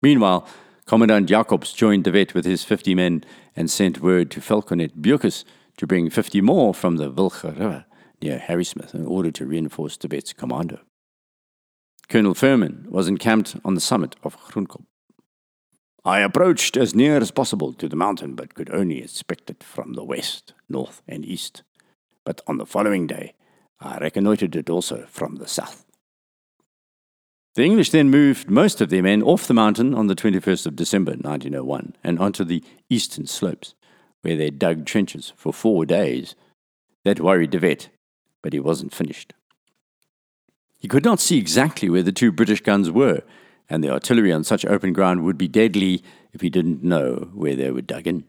Meanwhile, 0.00 0.46
Commandant 0.86 1.28
Jacobs 1.28 1.72
joined 1.72 2.04
De 2.04 2.12
Wet 2.12 2.34
with 2.34 2.44
his 2.44 2.62
50 2.62 2.94
men 2.94 3.24
and 3.56 3.68
sent 3.68 4.00
word 4.00 4.30
to 4.30 4.40
Falconet 4.40 4.92
Bukes 4.94 5.44
to 5.76 5.86
bring 5.86 6.08
50 6.08 6.40
more 6.40 6.72
from 6.72 6.96
the 6.96 7.10
Wilge 7.10 7.42
River 7.42 7.84
near 8.22 8.38
Harrismith 8.38 8.94
in 8.94 9.06
order 9.06 9.30
to 9.32 9.46
reinforce 9.46 9.96
De 9.96 10.22
commander. 10.34 10.80
Colonel 12.08 12.34
Firman 12.34 12.88
was 12.90 13.08
encamped 13.08 13.56
on 13.64 13.74
the 13.74 13.80
summit 13.80 14.16
of 14.22 14.36
Groenkop. 14.36 14.84
I 16.04 16.20
approached 16.20 16.76
as 16.76 16.94
near 16.94 17.18
as 17.18 17.30
possible 17.30 17.72
to 17.74 17.88
the 17.88 17.96
mountain, 17.96 18.34
but 18.34 18.54
could 18.54 18.70
only 18.74 19.00
inspect 19.00 19.50
it 19.50 19.62
from 19.62 19.92
the 19.92 20.04
west, 20.04 20.52
north, 20.68 21.00
and 21.06 21.24
east. 21.24 21.62
But 22.24 22.40
on 22.46 22.58
the 22.58 22.66
following 22.66 23.06
day, 23.06 23.34
I 23.80 23.98
reconnoitred 23.98 24.56
it 24.56 24.68
also 24.68 25.06
from 25.06 25.36
the 25.36 25.46
south. 25.46 25.86
The 27.54 27.64
English 27.64 27.90
then 27.90 28.10
moved 28.10 28.50
most 28.50 28.80
of 28.80 28.88
their 28.88 29.02
men 29.02 29.22
off 29.22 29.46
the 29.46 29.54
mountain 29.54 29.94
on 29.94 30.06
the 30.06 30.14
21st 30.14 30.66
of 30.66 30.76
December 30.76 31.12
1901 31.12 31.96
and 32.02 32.18
onto 32.18 32.44
the 32.44 32.64
eastern 32.88 33.26
slopes, 33.26 33.74
where 34.22 34.36
they 34.36 34.50
dug 34.50 34.86
trenches 34.86 35.32
for 35.36 35.52
four 35.52 35.84
days. 35.84 36.34
That 37.04 37.20
worried 37.20 37.50
De 37.50 37.58
Wet, 37.58 37.90
but 38.42 38.52
he 38.52 38.60
wasn't 38.60 38.94
finished. 38.94 39.32
He 40.78 40.88
could 40.88 41.04
not 41.04 41.20
see 41.20 41.38
exactly 41.38 41.88
where 41.88 42.02
the 42.02 42.12
two 42.12 42.32
British 42.32 42.60
guns 42.60 42.90
were, 42.90 43.22
and 43.70 43.82
the 43.82 43.90
artillery 43.90 44.32
on 44.32 44.44
such 44.44 44.64
open 44.64 44.92
ground 44.92 45.24
would 45.24 45.38
be 45.38 45.48
deadly 45.48 46.02
if 46.32 46.40
he 46.40 46.50
didn't 46.50 46.82
know 46.82 47.30
where 47.32 47.54
they 47.54 47.70
were 47.70 47.82
dug 47.82 48.06
in. 48.06 48.24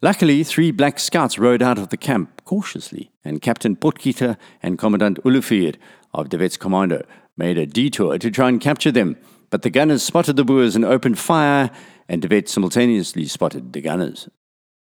Luckily, 0.00 0.42
three 0.42 0.70
black 0.70 0.98
scouts 0.98 1.38
rode 1.38 1.62
out 1.62 1.78
of 1.78 1.90
the 1.90 1.96
camp 1.96 2.44
cautiously, 2.44 3.10
and 3.24 3.42
Captain 3.42 3.76
Potgieter 3.76 4.36
and 4.62 4.78
Commandant 4.78 5.18
Olivier 5.24 5.74
of 6.14 6.28
De 6.28 6.38
Wet's 6.38 6.56
commando 6.56 7.04
made 7.36 7.58
a 7.58 7.66
detour 7.66 8.18
to 8.18 8.30
try 8.30 8.48
and 8.48 8.60
capture 8.60 8.90
them, 8.90 9.16
but 9.50 9.62
the 9.62 9.70
gunners 9.70 10.02
spotted 10.02 10.36
the 10.36 10.44
Boers 10.44 10.74
and 10.74 10.84
opened 10.84 11.18
fire, 11.18 11.70
and 12.08 12.20
De 12.20 12.28
Wet 12.28 12.48
simultaneously 12.48 13.26
spotted 13.26 13.72
the 13.72 13.80
gunners. 13.80 14.28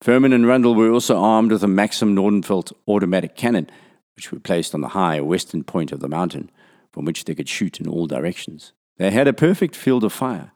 Firman 0.03 0.33
and 0.33 0.45
Rundle 0.45 0.75
were 0.75 0.91
also 0.91 1.17
armed 1.17 1.51
with 1.51 1.63
a 1.63 1.67
Maxim 1.67 2.15
Nordenfelt 2.15 2.73
automatic 2.87 3.35
cannon, 3.35 3.69
which 4.17 4.31
were 4.31 4.39
placed 4.39 4.73
on 4.73 4.81
the 4.81 4.89
high 4.89 5.21
western 5.21 5.63
point 5.63 5.93
of 5.93 6.01
the 6.01 6.09
mountain 6.09 6.49
from 6.91 7.05
which 7.05 7.23
they 7.23 7.35
could 7.35 7.47
shoot 7.47 7.79
in 7.79 7.87
all 7.87 8.07
directions. 8.07 8.73
They 8.97 9.11
had 9.11 9.27
a 9.27 9.33
perfect 9.33 9.75
field 9.75 10.03
of 10.03 10.11
fire. 10.11 10.51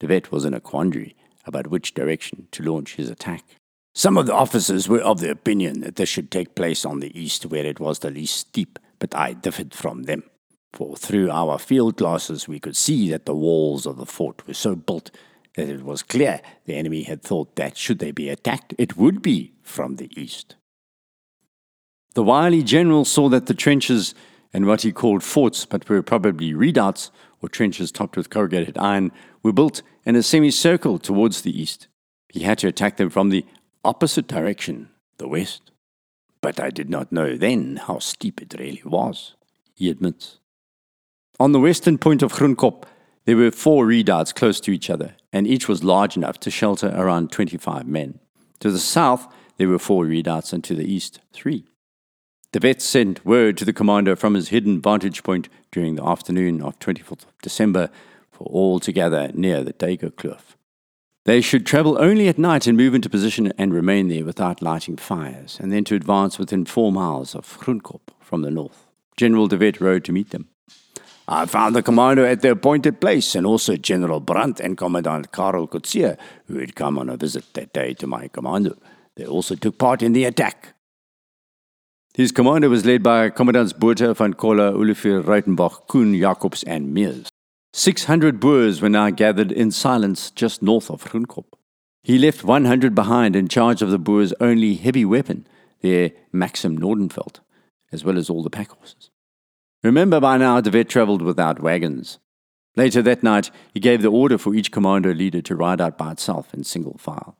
De 0.00 0.08
Wet 0.08 0.32
was 0.32 0.44
in 0.44 0.52
a 0.52 0.60
quandary 0.60 1.16
about 1.46 1.68
which 1.68 1.94
direction 1.94 2.48
to 2.50 2.64
launch 2.64 2.96
his 2.96 3.08
attack. 3.08 3.44
Some 3.94 4.18
of 4.18 4.26
the 4.26 4.34
officers 4.34 4.88
were 4.88 5.00
of 5.00 5.20
the 5.20 5.30
opinion 5.30 5.80
that 5.80 5.96
this 5.96 6.08
should 6.08 6.30
take 6.30 6.56
place 6.56 6.84
on 6.84 7.00
the 7.00 7.18
east 7.18 7.46
where 7.46 7.64
it 7.64 7.80
was 7.80 8.00
the 8.00 8.10
least 8.10 8.36
steep, 8.36 8.78
but 8.98 9.14
I 9.14 9.32
differed 9.32 9.72
from 9.72 10.02
them. 10.02 10.24
For 10.72 10.96
through 10.96 11.30
our 11.30 11.58
field 11.58 11.96
glasses 11.96 12.48
we 12.48 12.58
could 12.58 12.76
see 12.76 13.08
that 13.10 13.24
the 13.24 13.34
walls 13.34 13.86
of 13.86 13.96
the 13.96 14.04
fort 14.04 14.46
were 14.46 14.54
so 14.54 14.74
built 14.74 15.10
that 15.56 15.68
it 15.68 15.82
was 15.82 16.02
clear 16.02 16.42
the 16.66 16.74
enemy 16.74 17.04
had 17.04 17.22
thought 17.22 17.56
that 17.56 17.76
should 17.76 18.00
they 18.00 18.10
be 18.10 18.28
attacked, 18.28 18.74
it 18.76 18.96
would 18.96 19.22
be 19.22 19.54
from 19.62 19.96
the 19.96 20.10
east. 20.20 20.56
The 22.16 22.22
wily 22.22 22.62
general 22.62 23.04
saw 23.04 23.28
that 23.28 23.44
the 23.44 23.52
trenches 23.52 24.14
and 24.50 24.64
what 24.64 24.80
he 24.80 24.90
called 24.90 25.22
forts, 25.22 25.66
but 25.66 25.86
were 25.86 26.02
probably 26.02 26.54
redoubts 26.54 27.10
or 27.42 27.50
trenches 27.50 27.92
topped 27.92 28.16
with 28.16 28.30
corrugated 28.30 28.78
iron, 28.78 29.12
were 29.42 29.52
built 29.52 29.82
in 30.06 30.16
a 30.16 30.22
semicircle 30.22 30.98
towards 30.98 31.42
the 31.42 31.60
east. 31.60 31.88
He 32.30 32.40
had 32.40 32.56
to 32.60 32.68
attack 32.68 32.96
them 32.96 33.10
from 33.10 33.28
the 33.28 33.44
opposite 33.84 34.26
direction, 34.28 34.88
the 35.18 35.28
west. 35.28 35.70
But 36.40 36.58
I 36.58 36.70
did 36.70 36.88
not 36.88 37.12
know 37.12 37.36
then 37.36 37.76
how 37.76 37.98
steep 37.98 38.40
it 38.40 38.54
really 38.58 38.80
was, 38.82 39.34
he 39.74 39.90
admits. 39.90 40.38
On 41.38 41.52
the 41.52 41.60
western 41.60 41.98
point 41.98 42.22
of 42.22 42.32
Groenkop, 42.32 42.84
there 43.26 43.36
were 43.36 43.50
four 43.50 43.84
redoubts 43.84 44.32
close 44.32 44.58
to 44.60 44.70
each 44.70 44.88
other, 44.88 45.16
and 45.34 45.46
each 45.46 45.68
was 45.68 45.84
large 45.84 46.16
enough 46.16 46.40
to 46.40 46.50
shelter 46.50 46.94
around 46.96 47.30
25 47.30 47.86
men. 47.86 48.20
To 48.60 48.70
the 48.70 48.78
south, 48.78 49.30
there 49.58 49.68
were 49.68 49.78
four 49.78 50.06
redoubts, 50.06 50.54
and 50.54 50.64
to 50.64 50.74
the 50.74 50.90
east, 50.90 51.20
three. 51.34 51.66
De 52.56 52.66
Wet 52.66 52.80
sent 52.80 53.22
word 53.26 53.58
to 53.58 53.66
the 53.66 53.72
commander 53.74 54.16
from 54.16 54.32
his 54.32 54.48
hidden 54.48 54.80
vantage 54.80 55.22
point 55.22 55.50
during 55.70 55.94
the 55.94 56.02
afternoon 56.02 56.62
of 56.62 56.78
24th 56.78 57.26
of 57.26 57.38
December 57.42 57.90
for 58.30 58.44
all 58.44 58.80
to 58.80 58.92
gather 58.92 59.30
near 59.34 59.62
the 59.62 59.74
Tyger 59.74 60.10
Kloof. 60.10 60.56
They 61.26 61.42
should 61.42 61.66
travel 61.66 62.00
only 62.00 62.28
at 62.28 62.38
night 62.38 62.66
and 62.66 62.74
move 62.74 62.94
into 62.94 63.10
position 63.10 63.52
and 63.58 63.74
remain 63.74 64.08
there 64.08 64.24
without 64.24 64.62
lighting 64.62 64.96
fires, 64.96 65.58
and 65.60 65.70
then 65.70 65.84
to 65.84 65.96
advance 65.96 66.38
within 66.38 66.64
four 66.64 66.90
miles 66.90 67.34
of 67.34 67.58
Groenkop 67.58 68.00
from 68.20 68.40
the 68.40 68.50
north. 68.50 68.86
General 69.18 69.48
De 69.48 69.58
Wet 69.58 69.78
rode 69.78 70.04
to 70.04 70.12
meet 70.12 70.30
them. 70.30 70.48
I 71.28 71.44
found 71.44 71.76
the 71.76 71.82
commander 71.82 72.24
at 72.24 72.40
the 72.40 72.52
appointed 72.52 73.02
place, 73.02 73.34
and 73.34 73.44
also 73.44 73.76
General 73.76 74.20
Brandt 74.20 74.60
and 74.60 74.78
Commandant 74.78 75.30
Karl 75.30 75.68
Coetzee, 75.68 76.16
who 76.46 76.58
had 76.58 76.74
come 76.74 76.98
on 76.98 77.10
a 77.10 77.18
visit 77.18 77.52
that 77.52 77.74
day 77.74 77.92
to 77.92 78.06
my 78.06 78.28
commando. 78.28 78.78
They 79.16 79.26
also 79.26 79.56
took 79.56 79.76
part 79.76 80.00
in 80.00 80.14
the 80.14 80.24
attack. 80.24 80.72
His 82.16 82.32
commando 82.32 82.70
was 82.70 82.86
led 82.86 83.02
by 83.02 83.28
Commandants 83.28 83.74
Botha 83.74 84.14
van 84.14 84.32
Coller, 84.32 84.68
Olivier 84.68 85.20
Reitenbach, 85.20 85.86
Kuhn, 85.86 86.18
Jacobs, 86.18 86.62
and 86.62 86.94
Mears. 86.94 87.28
600 87.74 88.40
Boers 88.40 88.80
were 88.80 88.88
now 88.88 89.10
gathered 89.10 89.52
in 89.52 89.70
silence 89.70 90.30
just 90.30 90.62
north 90.62 90.90
of 90.90 91.04
Groenkop. 91.04 91.44
He 92.02 92.16
left 92.16 92.42
100 92.42 92.94
behind 92.94 93.36
in 93.36 93.48
charge 93.48 93.82
of 93.82 93.90
the 93.90 93.98
Boers' 93.98 94.32
only 94.40 94.76
heavy 94.76 95.04
weapon, 95.04 95.46
their 95.82 96.12
Maxim 96.32 96.78
Nordenfelt, 96.78 97.40
as 97.92 98.02
well 98.02 98.16
as 98.16 98.30
all 98.30 98.42
the 98.42 98.48
pack 98.48 98.70
horses. 98.70 99.10
Remember, 99.82 100.18
by 100.18 100.38
now, 100.38 100.62
De 100.62 100.70
Wet 100.70 100.88
travelled 100.88 101.20
without 101.20 101.60
wagons. 101.60 102.18
Later 102.76 103.02
that 103.02 103.22
night, 103.22 103.50
he 103.74 103.78
gave 103.78 104.00
the 104.00 104.08
order 104.10 104.38
for 104.38 104.54
each 104.54 104.72
commando 104.72 105.12
leader 105.12 105.42
to 105.42 105.54
ride 105.54 105.82
out 105.82 105.98
by 105.98 106.12
itself 106.12 106.54
in 106.54 106.64
single 106.64 106.96
file. 106.96 107.36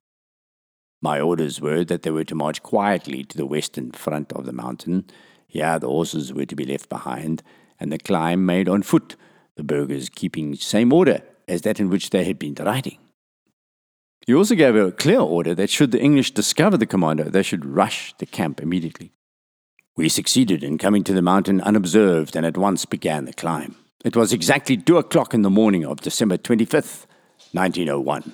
My 1.06 1.20
orders 1.20 1.60
were 1.60 1.84
that 1.84 2.02
they 2.02 2.10
were 2.10 2.25
to 2.25 2.34
march 2.34 2.64
quietly 2.64 3.22
to 3.22 3.36
the 3.36 3.46
western 3.46 3.92
front 3.92 4.32
of 4.32 4.44
the 4.44 4.52
mountain. 4.52 5.04
Here 5.46 5.78
the 5.78 5.86
horses 5.86 6.32
were 6.32 6.46
to 6.46 6.56
be 6.56 6.64
left 6.64 6.88
behind, 6.88 7.44
and 7.78 7.92
the 7.92 7.98
climb 7.98 8.44
made 8.44 8.68
on 8.68 8.82
foot, 8.82 9.14
the 9.54 9.62
burghers 9.62 10.08
keeping 10.08 10.56
same 10.56 10.92
order 10.92 11.22
as 11.46 11.62
that 11.62 11.78
in 11.78 11.90
which 11.90 12.10
they 12.10 12.25
had 12.25 12.40
been 12.40 12.56
riding. 12.58 12.98
He 14.26 14.34
also 14.34 14.56
gave 14.56 14.75
a 14.75 14.90
clear 14.90 15.20
order 15.20 15.54
that 15.54 15.70
should 15.70 15.92
the 15.92 16.02
English 16.02 16.32
discover 16.32 16.76
the 16.76 16.86
commander, 16.86 17.30
they 17.30 17.44
should 17.44 17.64
rush 17.64 18.12
the 18.18 18.26
camp 18.26 18.60
immediately. 18.60 19.12
We 19.96 20.08
succeeded 20.08 20.64
in 20.64 20.76
coming 20.76 21.04
to 21.04 21.12
the 21.12 21.22
mountain 21.22 21.60
unobserved 21.60 22.34
and 22.34 22.44
at 22.44 22.58
once 22.58 22.84
began 22.84 23.26
the 23.26 23.32
climb. 23.32 23.76
It 24.04 24.16
was 24.16 24.32
exactly 24.32 24.76
two 24.76 24.98
o'clock 24.98 25.34
in 25.34 25.42
the 25.42 25.50
morning 25.50 25.86
of 25.86 26.00
December 26.00 26.36
25th, 26.36 27.06
1901. 27.52 28.32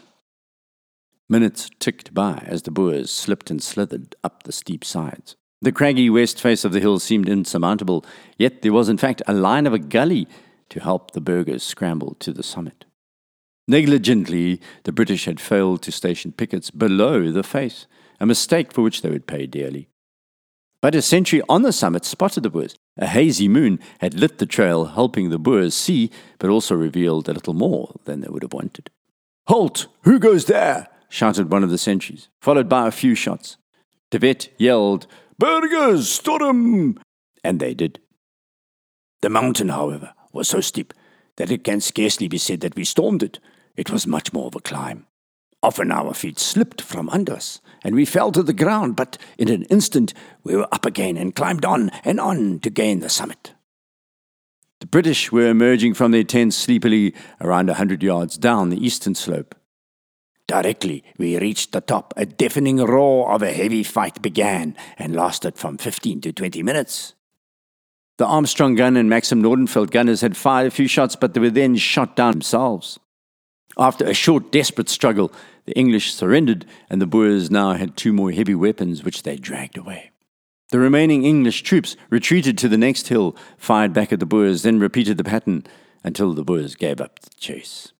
Minutes 1.32 1.70
ticked 1.78 2.12
by 2.12 2.44
as 2.46 2.60
the 2.60 2.70
Boers 2.70 3.10
slipped 3.10 3.50
and 3.50 3.62
slithered 3.62 4.14
up 4.22 4.42
the 4.42 4.52
steep 4.52 4.84
sides. 4.84 5.34
The 5.62 5.72
craggy 5.72 6.10
west 6.10 6.38
face 6.38 6.62
of 6.62 6.72
the 6.72 6.80
hill 6.80 6.98
seemed 6.98 7.26
insurmountable, 7.26 8.04
yet 8.36 8.60
there 8.60 8.74
was 8.74 8.90
in 8.90 8.98
fact 8.98 9.22
a 9.26 9.32
line 9.32 9.66
of 9.66 9.72
a 9.72 9.78
gully 9.78 10.28
to 10.68 10.80
help 10.80 11.12
the 11.12 11.22
burghers 11.22 11.62
scramble 11.62 12.16
to 12.20 12.34
the 12.34 12.42
summit. 12.42 12.84
Negligently, 13.66 14.60
the 14.82 14.92
British 14.92 15.24
had 15.24 15.40
failed 15.40 15.80
to 15.80 15.90
station 15.90 16.32
pickets 16.32 16.70
below 16.70 17.32
the 17.32 17.42
face, 17.42 17.86
a 18.20 18.26
mistake 18.26 18.70
for 18.70 18.82
which 18.82 19.00
they 19.00 19.08
would 19.08 19.26
pay 19.26 19.46
dearly. 19.46 19.88
But 20.82 20.94
a 20.94 21.00
sentry 21.00 21.40
on 21.48 21.62
the 21.62 21.72
summit 21.72 22.04
spotted 22.04 22.42
the 22.42 22.50
Boers. 22.50 22.76
A 22.98 23.06
hazy 23.06 23.48
moon 23.48 23.80
had 24.00 24.12
lit 24.12 24.36
the 24.36 24.44
trail, 24.44 24.84
helping 24.84 25.30
the 25.30 25.38
Boers 25.38 25.74
see, 25.74 26.10
but 26.38 26.50
also 26.50 26.74
revealed 26.74 27.26
a 27.26 27.32
little 27.32 27.54
more 27.54 27.94
than 28.04 28.20
they 28.20 28.28
would 28.28 28.42
have 28.42 28.52
wanted. 28.52 28.90
Halt! 29.46 29.86
Who 30.02 30.18
goes 30.18 30.44
there? 30.44 30.88
Shouted 31.12 31.52
one 31.52 31.62
of 31.62 31.68
the 31.68 31.76
sentries, 31.76 32.28
followed 32.40 32.70
by 32.70 32.88
a 32.88 32.90
few 32.90 33.14
shots. 33.14 33.58
De 34.10 34.18
Wet 34.18 34.48
yelled, 34.56 35.06
Burghers, 35.38 36.08
storm! 36.08 36.98
And 37.44 37.60
they 37.60 37.74
did. 37.74 38.00
The 39.20 39.28
mountain, 39.28 39.68
however, 39.68 40.14
was 40.32 40.48
so 40.48 40.62
steep 40.62 40.94
that 41.36 41.50
it 41.50 41.64
can 41.64 41.82
scarcely 41.82 42.28
be 42.28 42.38
said 42.38 42.60
that 42.60 42.76
we 42.76 42.84
stormed 42.84 43.22
it. 43.22 43.38
It 43.76 43.90
was 43.90 44.06
much 44.06 44.32
more 44.32 44.46
of 44.46 44.54
a 44.54 44.60
climb. 44.60 45.06
Often 45.62 45.92
our 45.92 46.14
feet 46.14 46.38
slipped 46.38 46.80
from 46.80 47.10
under 47.10 47.34
us, 47.34 47.60
and 47.84 47.94
we 47.94 48.06
fell 48.06 48.32
to 48.32 48.42
the 48.42 48.54
ground, 48.54 48.96
but 48.96 49.18
in 49.36 49.50
an 49.50 49.64
instant 49.64 50.14
we 50.42 50.56
were 50.56 50.68
up 50.72 50.86
again 50.86 51.18
and 51.18 51.34
climbed 51.34 51.66
on 51.66 51.90
and 52.04 52.20
on 52.20 52.58
to 52.60 52.70
gain 52.70 53.00
the 53.00 53.10
summit. 53.10 53.52
The 54.80 54.86
British 54.86 55.30
were 55.30 55.48
emerging 55.48 55.94
from 55.94 56.10
their 56.10 56.24
tents 56.24 56.56
sleepily 56.56 57.14
around 57.40 57.68
a 57.68 57.74
hundred 57.74 58.02
yards 58.02 58.38
down 58.38 58.70
the 58.70 58.84
eastern 58.84 59.14
slope. 59.14 59.54
Directly 60.52 61.02
we 61.16 61.38
reached 61.38 61.72
the 61.72 61.80
top, 61.80 62.12
a 62.14 62.26
deafening 62.26 62.76
roar 62.76 63.32
of 63.32 63.40
a 63.40 63.54
heavy 63.54 63.82
fight 63.82 64.20
began 64.20 64.76
and 64.98 65.16
lasted 65.16 65.56
from 65.56 65.78
15 65.78 66.20
to 66.20 66.32
20 66.34 66.62
minutes. 66.62 67.14
The 68.18 68.26
Armstrong 68.26 68.74
gun 68.74 68.98
and 68.98 69.08
Maxim 69.08 69.42
Nordenfelt 69.42 69.90
gunners 69.90 70.20
had 70.20 70.36
fired 70.36 70.66
a 70.66 70.70
few 70.70 70.86
shots, 70.88 71.16
but 71.16 71.32
they 71.32 71.40
were 71.40 71.48
then 71.48 71.76
shot 71.76 72.16
down 72.16 72.32
themselves. 72.32 72.98
After 73.78 74.04
a 74.04 74.12
short, 74.12 74.52
desperate 74.52 74.90
struggle, 74.90 75.32
the 75.64 75.72
English 75.72 76.12
surrendered, 76.12 76.66
and 76.90 77.00
the 77.00 77.06
Boers 77.06 77.50
now 77.50 77.72
had 77.72 77.96
two 77.96 78.12
more 78.12 78.30
heavy 78.30 78.54
weapons 78.54 79.02
which 79.02 79.22
they 79.22 79.38
dragged 79.38 79.78
away. 79.78 80.10
The 80.68 80.78
remaining 80.78 81.24
English 81.24 81.62
troops 81.62 81.96
retreated 82.10 82.58
to 82.58 82.68
the 82.68 82.76
next 82.76 83.08
hill, 83.08 83.34
fired 83.56 83.94
back 83.94 84.12
at 84.12 84.20
the 84.20 84.26
Boers, 84.26 84.64
then 84.64 84.78
repeated 84.78 85.16
the 85.16 85.24
pattern 85.24 85.64
until 86.04 86.34
the 86.34 86.44
Boers 86.44 86.74
gave 86.74 87.00
up 87.00 87.20
the 87.20 87.30
chase. 87.38 87.91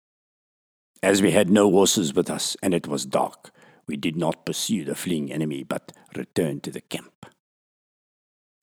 As 1.02 1.20
we 1.20 1.32
had 1.32 1.50
no 1.50 1.68
horses 1.70 2.14
with 2.14 2.30
us 2.30 2.56
and 2.62 2.72
it 2.72 2.86
was 2.86 3.04
dark, 3.04 3.50
we 3.88 3.96
did 3.96 4.16
not 4.16 4.46
pursue 4.46 4.84
the 4.84 4.94
fleeing 4.94 5.32
enemy 5.32 5.64
but 5.64 5.92
returned 6.14 6.62
to 6.62 6.70
the 6.70 6.80
camp. 6.80 7.26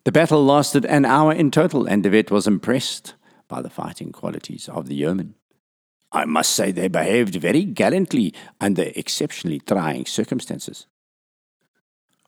The 0.06 0.13
battle 0.13 0.45
lasted 0.45 0.86
an 0.86 1.04
hour 1.04 1.34
in 1.34 1.52
total, 1.52 1.86
and 1.86 2.02
De 2.02 2.10
Wet 2.10 2.32
was 2.32 2.47
impressed 2.47 3.15
by 3.49 3.62
the 3.62 3.69
fighting 3.69 4.12
qualities 4.12 4.69
of 4.69 4.88
the 4.88 4.95
yeomen. 4.95 5.36
I 6.12 6.25
must 6.25 6.52
say 6.52 6.71
they 6.71 6.88
behaved 6.88 7.36
very 7.36 7.65
gallantly 7.65 8.34
under 8.62 8.91
exceptionally 8.95 9.60
trying 9.60 10.06
circumstances. 10.06 10.88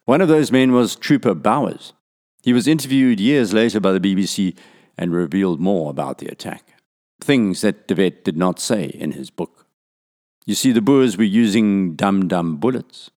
One 0.06 0.20
of 0.20 0.28
those 0.28 0.52
men 0.52 0.74
was 0.74 0.96
Trooper 0.96 1.34
Bowers. 1.34 1.94
He 2.44 2.54
was 2.54 2.68
interviewed 2.68 3.20
years 3.20 3.54
later 3.54 3.80
by 3.80 3.94
the 3.94 4.00
BBC 4.00 4.58
and 4.98 5.14
revealed 5.14 5.62
more 5.62 5.90
about 5.90 6.18
the 6.18 6.28
attack, 6.28 6.74
things 7.22 7.62
that 7.62 7.88
De 7.88 7.96
Wet 7.96 8.26
did 8.26 8.36
not 8.36 8.60
say 8.60 8.86
in 8.86 9.14
his 9.14 9.30
book. 9.30 9.61
You 10.46 10.56
see, 10.56 10.72
the 10.72 10.82
Boers 10.82 11.18
were 11.18 11.24
using 11.24 11.96
dum 11.96 12.28
dum 12.28 12.58
bullets. 12.58 13.12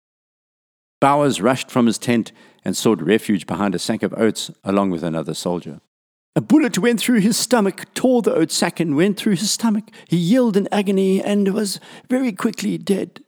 Bowers 1.01 1.41
rushed 1.41 1.71
from 1.71 1.87
his 1.87 1.99
tent 1.99 2.33
and 2.65 2.77
sought 2.77 3.01
refuge 3.01 3.47
behind 3.47 3.75
a 3.75 3.79
sack 3.79 4.03
of 4.03 4.15
oats 4.15 4.51
along 4.63 4.91
with 4.91 5.03
another 5.03 5.35
soldier. 5.35 5.81
A 6.37 6.41
bullet 6.41 6.79
went 6.79 6.99
through 6.99 7.21
his 7.21 7.37
stomach, 7.37 7.85
tore 7.95 8.21
the 8.21 8.35
oat 8.35 8.51
sack, 8.51 8.81
and 8.81 8.97
went 8.97 9.17
through 9.17 9.37
his 9.37 9.51
stomach. 9.51 9.85
He 10.09 10.17
yelled 10.17 10.57
in 10.57 10.69
agony 10.73 11.23
and 11.23 11.55
was 11.55 11.79
very 12.09 12.33
quickly 12.33 12.77
dead. 12.77 13.23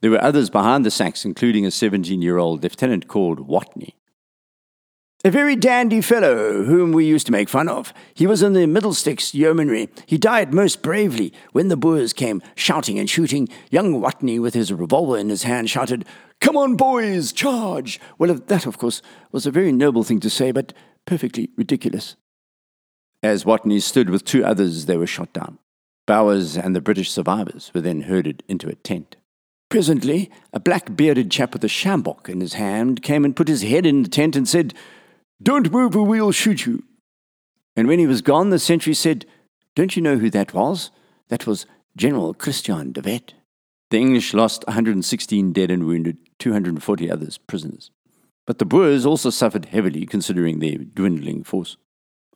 There 0.00 0.10
were 0.10 0.22
others 0.22 0.48
behind 0.48 0.86
the 0.86 0.90
sacks, 0.90 1.24
including 1.24 1.66
a 1.66 1.70
17 1.70 2.22
year 2.22 2.38
old 2.38 2.62
lieutenant 2.62 3.08
called 3.08 3.48
Watney. 3.48 3.94
A 5.26 5.30
very 5.30 5.56
dandy 5.56 6.02
fellow 6.02 6.64
whom 6.64 6.92
we 6.92 7.06
used 7.06 7.24
to 7.24 7.32
make 7.32 7.48
fun 7.48 7.66
of. 7.66 7.94
He 8.12 8.26
was 8.26 8.42
in 8.42 8.52
the 8.52 8.66
Middlesex 8.66 9.34
yeomanry. 9.34 9.88
He 10.04 10.18
died 10.18 10.52
most 10.52 10.82
bravely. 10.82 11.32
When 11.52 11.68
the 11.68 11.78
Boers 11.78 12.12
came 12.12 12.42
shouting 12.54 12.98
and 12.98 13.08
shooting, 13.08 13.48
young 13.70 14.02
Watney, 14.02 14.38
with 14.38 14.52
his 14.52 14.70
revolver 14.70 15.16
in 15.16 15.30
his 15.30 15.44
hand, 15.44 15.70
shouted, 15.70 16.04
Come 16.42 16.58
on, 16.58 16.76
boys, 16.76 17.32
charge! 17.32 17.98
Well, 18.18 18.34
that, 18.34 18.66
of 18.66 18.76
course, 18.76 19.00
was 19.32 19.46
a 19.46 19.50
very 19.50 19.72
noble 19.72 20.04
thing 20.04 20.20
to 20.20 20.28
say, 20.28 20.52
but 20.52 20.74
perfectly 21.06 21.48
ridiculous. 21.56 22.16
As 23.22 23.44
Watney 23.44 23.80
stood 23.80 24.10
with 24.10 24.26
two 24.26 24.44
others, 24.44 24.84
they 24.84 24.98
were 24.98 25.06
shot 25.06 25.32
down. 25.32 25.58
Bowers 26.06 26.54
and 26.54 26.76
the 26.76 26.82
British 26.82 27.10
survivors 27.10 27.70
were 27.74 27.80
then 27.80 28.02
herded 28.02 28.42
into 28.46 28.68
a 28.68 28.74
tent. 28.74 29.16
Presently, 29.70 30.30
a 30.52 30.60
black 30.60 30.94
bearded 30.94 31.30
chap 31.30 31.54
with 31.54 31.64
a 31.64 31.68
sjambok 31.68 32.28
in 32.28 32.42
his 32.42 32.52
hand 32.52 33.02
came 33.02 33.24
and 33.24 33.34
put 33.34 33.48
his 33.48 33.62
head 33.62 33.86
in 33.86 34.02
the 34.02 34.10
tent 34.10 34.36
and 34.36 34.46
said, 34.46 34.74
don't 35.44 35.70
move 35.70 35.94
or 35.96 36.04
we'll 36.04 36.32
shoot 36.32 36.66
you. 36.66 36.82
And 37.76 37.86
when 37.86 37.98
he 37.98 38.06
was 38.06 38.22
gone, 38.22 38.50
the 38.50 38.58
sentry 38.58 38.94
said, 38.94 39.26
Don't 39.74 39.96
you 39.96 40.02
know 40.02 40.16
who 40.16 40.30
that 40.30 40.54
was? 40.54 40.90
That 41.28 41.46
was 41.46 41.66
General 41.96 42.34
Christiaan 42.34 42.92
de 42.92 43.00
Wet. 43.00 43.34
The 43.90 43.98
English 43.98 44.34
lost 44.34 44.66
116 44.66 45.52
dead 45.52 45.70
and 45.70 45.86
wounded, 45.86 46.18
240 46.38 47.10
others 47.10 47.38
prisoners. 47.38 47.90
But 48.46 48.58
the 48.58 48.64
Boers 48.64 49.06
also 49.06 49.30
suffered 49.30 49.66
heavily 49.66 50.06
considering 50.06 50.58
their 50.58 50.78
dwindling 50.78 51.44
force. 51.44 51.76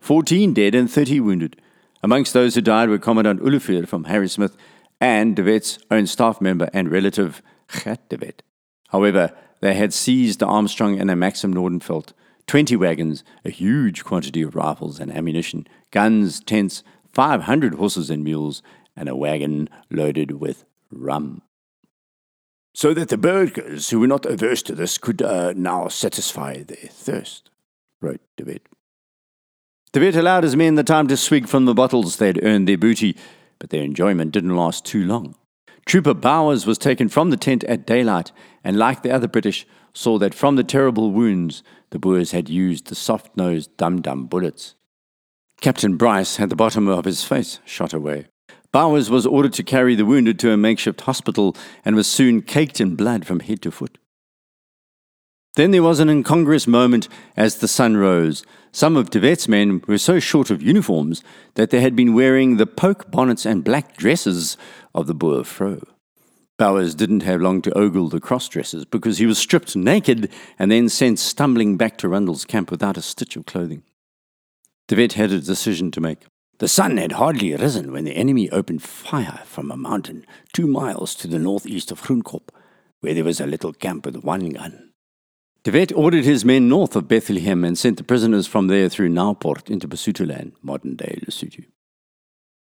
14 0.00 0.54
dead 0.54 0.74
and 0.74 0.90
30 0.90 1.20
wounded. 1.20 1.60
Amongst 2.02 2.32
those 2.32 2.54
who 2.54 2.60
died 2.60 2.88
were 2.88 2.98
Commandant 2.98 3.40
Olivier 3.40 3.84
from 3.86 4.04
Harrismith 4.04 4.56
and 5.00 5.34
De 5.34 5.42
Wet's 5.42 5.78
own 5.90 6.06
staff 6.06 6.40
member 6.40 6.68
and 6.72 6.90
relative, 6.90 7.42
Gert 7.68 8.08
de 8.08 8.16
Wet. 8.16 8.42
However, 8.88 9.32
they 9.60 9.74
had 9.74 9.92
seized 9.92 10.38
the 10.38 10.46
Armstrong 10.46 11.00
and 11.00 11.10
the 11.10 11.16
Maxim 11.16 11.52
Nordenfelt, 11.52 12.12
20 12.48 12.76
wagons, 12.76 13.22
a 13.44 13.50
huge 13.50 14.04
quantity 14.04 14.42
of 14.42 14.56
rifles 14.56 14.98
and 14.98 15.12
ammunition, 15.12 15.66
guns, 15.90 16.40
tents, 16.40 16.82
500 17.12 17.74
horses 17.74 18.10
and 18.10 18.24
mules, 18.24 18.62
and 18.96 19.08
a 19.08 19.14
wagon 19.14 19.68
loaded 19.90 20.40
with 20.40 20.64
rum. 20.90 21.42
So 22.74 22.94
that 22.94 23.10
the 23.10 23.18
burghers 23.18 23.90
who 23.90 24.00
were 24.00 24.06
not 24.06 24.26
averse 24.26 24.62
to 24.62 24.74
this 24.74 24.98
could 24.98 25.20
uh, 25.20 25.52
now 25.54 25.88
satisfy 25.88 26.62
their 26.62 26.88
thirst, 26.90 27.50
wrote 28.00 28.20
De 28.36 28.44
Wet. 28.44 28.62
De 29.92 30.18
allowed 30.18 30.44
his 30.44 30.56
men 30.56 30.74
the 30.74 30.84
time 30.84 31.06
to 31.08 31.16
swig 31.16 31.48
from 31.48 31.64
the 31.64 31.74
bottles 31.74 32.16
they 32.16 32.28
had 32.28 32.44
earned 32.44 32.68
their 32.68 32.78
booty, 32.78 33.16
but 33.58 33.70
their 33.70 33.82
enjoyment 33.82 34.32
didn't 34.32 34.56
last 34.56 34.84
too 34.84 35.04
long. 35.04 35.34
Trooper 35.86 36.14
Bowers 36.14 36.66
was 36.66 36.78
taken 36.78 37.08
from 37.08 37.30
the 37.30 37.36
tent 37.36 37.64
at 37.64 37.86
daylight, 37.86 38.30
and 38.62 38.78
like 38.78 39.02
the 39.02 39.10
other 39.10 39.26
British, 39.28 39.66
saw 39.92 40.18
that 40.18 40.34
from 40.34 40.56
the 40.56 40.64
terrible 40.64 41.10
wounds 41.10 41.62
the 41.90 41.98
Boers 41.98 42.32
had 42.32 42.48
used 42.48 42.86
the 42.86 42.94
soft 42.94 43.36
nosed 43.36 43.76
dum 43.76 44.00
dum 44.02 44.26
bullets. 44.26 44.74
Captain 45.60 45.96
Bryce 45.96 46.36
had 46.36 46.50
the 46.50 46.56
bottom 46.56 46.86
of 46.88 47.04
his 47.04 47.24
face 47.24 47.58
shot 47.64 47.92
away. 47.92 48.26
Bowers 48.70 49.10
was 49.10 49.26
ordered 49.26 49.54
to 49.54 49.62
carry 49.62 49.94
the 49.94 50.04
wounded 50.04 50.38
to 50.40 50.52
a 50.52 50.56
makeshift 50.56 51.00
hospital 51.02 51.56
and 51.84 51.96
was 51.96 52.06
soon 52.06 52.42
caked 52.42 52.80
in 52.80 52.96
blood 52.96 53.26
from 53.26 53.40
head 53.40 53.62
to 53.62 53.70
foot. 53.70 53.98
Then 55.56 55.72
there 55.72 55.82
was 55.82 55.98
an 55.98 56.08
incongruous 56.08 56.68
moment 56.68 57.08
as 57.36 57.56
the 57.56 57.66
sun 57.66 57.96
rose. 57.96 58.44
Some 58.70 58.96
of 58.96 59.10
De 59.10 59.18
Wet's 59.18 59.48
men 59.48 59.82
were 59.88 59.98
so 59.98 60.20
short 60.20 60.50
of 60.50 60.62
uniforms 60.62 61.24
that 61.54 61.70
they 61.70 61.80
had 61.80 61.96
been 61.96 62.14
wearing 62.14 62.56
the 62.56 62.66
poke 62.66 63.10
bonnets 63.10 63.44
and 63.44 63.64
black 63.64 63.96
dresses 63.96 64.56
of 64.94 65.08
the 65.08 65.14
Boer 65.14 65.42
vrouw. 65.42 65.82
Bowers 66.58 66.96
didn't 66.96 67.22
have 67.22 67.40
long 67.40 67.62
to 67.62 67.78
ogle 67.78 68.08
the 68.08 68.18
cross-dressers 68.18 68.84
because 68.84 69.18
he 69.18 69.26
was 69.26 69.38
stripped 69.38 69.76
naked 69.76 70.28
and 70.58 70.72
then 70.72 70.88
sent 70.88 71.20
stumbling 71.20 71.76
back 71.76 71.96
to 71.98 72.08
Rundle's 72.08 72.44
camp 72.44 72.72
without 72.72 72.96
a 72.96 73.02
stitch 73.02 73.36
of 73.36 73.46
clothing. 73.46 73.84
De 74.88 74.96
had 74.96 75.30
a 75.30 75.40
decision 75.40 75.92
to 75.92 76.00
make. 76.00 76.26
The 76.58 76.66
sun 76.66 76.96
had 76.96 77.12
hardly 77.12 77.54
risen 77.54 77.92
when 77.92 78.02
the 78.02 78.16
enemy 78.16 78.50
opened 78.50 78.82
fire 78.82 79.42
from 79.44 79.70
a 79.70 79.76
mountain 79.76 80.26
two 80.52 80.66
miles 80.66 81.14
to 81.16 81.28
the 81.28 81.38
northeast 81.38 81.92
of 81.92 82.02
Groenkop, 82.02 82.48
where 83.00 83.14
there 83.14 83.22
was 83.22 83.40
a 83.40 83.46
little 83.46 83.72
camp 83.72 84.04
with 84.04 84.24
one 84.24 84.50
gun. 84.50 84.90
De 85.62 85.94
ordered 85.94 86.24
his 86.24 86.44
men 86.44 86.68
north 86.68 86.96
of 86.96 87.06
Bethlehem 87.06 87.62
and 87.62 87.78
sent 87.78 87.98
the 87.98 88.02
prisoners 88.02 88.48
from 88.48 88.66
there 88.66 88.88
through 88.88 89.10
Nauport 89.10 89.70
into 89.70 89.86
Basutoland, 89.86 90.54
modern-day 90.62 91.20
Lesotho. 91.24 91.66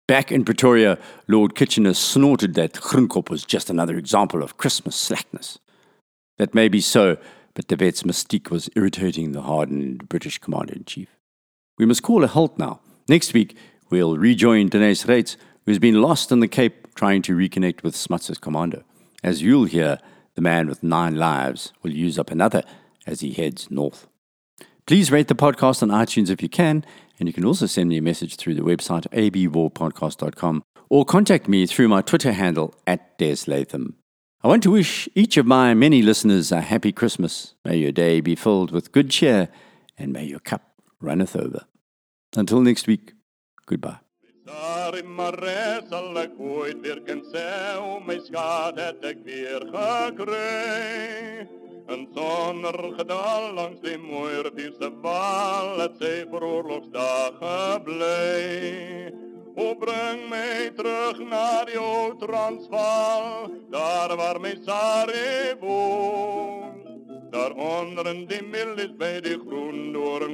Back 0.09 0.31
in 0.31 0.45
Pretoria, 0.45 0.99
Lord 1.27 1.57
Kitchener 1.57 1.93
snorted 1.93 2.55
that 2.55 2.75
Groenkop 2.75 3.29
was 3.29 3.45
just 3.45 3.69
another 3.69 3.97
example 3.97 4.41
of 4.41 4.57
Christmas 4.57 4.95
slackness. 4.95 5.59
That 6.39 6.55
may 6.55 6.69
be 6.69 6.81
so, 6.81 7.17
but 7.55 7.67
De 7.67 7.77
Wet's 7.77 8.05
mystique 8.05 8.49
was 8.49 8.71
irritating 8.77 9.33
the 9.33 9.43
hardened 9.43 10.09
British 10.09 10.39
commander-in-chief. 10.39 11.09
We 11.77 11.87
must 11.87 12.05
call 12.05 12.23
a 12.23 12.29
halt 12.29 12.57
now. 12.57 12.81
Next 13.09 13.35
week, 13.35 13.57
we'll 13.91 14.17
rejoin 14.17 14.69
Deneys 14.69 15.05
Reitz, 15.05 15.37
who's 15.65 15.81
been 15.81 16.01
lost 16.01 16.31
in 16.31 16.39
the 16.39 16.47
Cape 16.47 16.95
trying 16.95 17.23
to 17.23 17.37
reconnect 17.37 17.83
with 17.83 17.97
Smuts' 17.97 18.39
commando. 18.39 18.85
As 19.25 19.43
you'll 19.43 19.65
hear, 19.65 19.99
the 20.37 20.41
man 20.41 20.69
with 20.69 20.85
nine 20.85 21.17
lives 21.17 21.73
will 21.83 21.93
use 21.93 22.17
up 22.17 22.31
another 22.31 22.63
as 23.09 23.21
he 23.21 23.33
heads 23.33 23.73
north. 23.73 24.07
Please 24.87 25.11
rate 25.11 25.27
the 25.27 25.35
podcast 25.35 25.83
on 25.83 25.89
iTunes 25.89 26.31
if 26.31 26.41
you 26.41 26.49
can, 26.49 26.85
and 27.19 27.29
you 27.29 27.33
can 27.33 27.45
also 27.45 27.67
send 27.67 27.89
me 27.89 27.97
a 27.99 28.03
message 28.03 28.37
through 28.37 28.55
the 28.55 28.63
website 28.63 29.07
abwarpodcast.com 29.13 30.63
or 30.89 31.05
contact 31.05 31.49
me 31.49 31.67
through 31.67 31.89
my 31.89 32.03
Twitter 32.03 32.33
handle 32.33 32.75
at 32.87 33.19
Des 33.19 33.39
Latham. 33.47 33.97
I 34.43 34.49
want 34.49 34.63
to 34.63 34.71
wish 34.71 35.09
each 35.15 35.37
of 35.37 35.47
my 35.47 35.75
many 35.75 36.03
listeners 36.03 36.53
a 36.53 36.61
happy 36.61 36.93
Christmas. 36.93 37.55
May 37.65 37.79
your 37.79 37.93
day 37.93 38.21
be 38.21 38.37
filled 38.37 38.71
with 38.71 38.93
good 38.93 39.11
cheer, 39.11 39.49
and 39.99 40.13
may 40.13 40.25
your 40.25 40.41
cup 40.41 40.63
runneth 41.01 41.35
over. 41.35 41.65
Until 42.37 42.61
next 42.61 42.87
week, 42.87 43.15
goodbye. 43.67 43.99
ooit 46.39 46.81
weer 46.83 47.01
kan 47.03 47.23
weer. 50.17 51.66
Een 51.87 52.09
zonnergedal 52.15 53.53
langs 53.53 53.81
die 53.81 53.99
Moertische 53.99 54.93
wal, 55.01 55.79
het 55.79 55.93
zij 55.99 56.27
voor 56.31 56.43
oorlogsdagen 56.43 57.83
blij. 57.83 59.15
O 59.55 59.75
breng 59.75 60.29
mij 60.29 60.71
terug 60.77 61.19
naar 61.19 61.67
die 61.67 61.79
Oud-Transvaal, 61.79 63.51
daar 63.71 64.17
waar 64.17 64.41
mijn 64.41 64.59
Sarre 64.65 65.57
woont. 65.61 66.87
Daaronder 67.31 68.07
in 68.07 68.27
die 68.27 68.43
mil 68.43 68.77
is 68.77 68.97
bij 68.97 69.21
die 69.21 69.39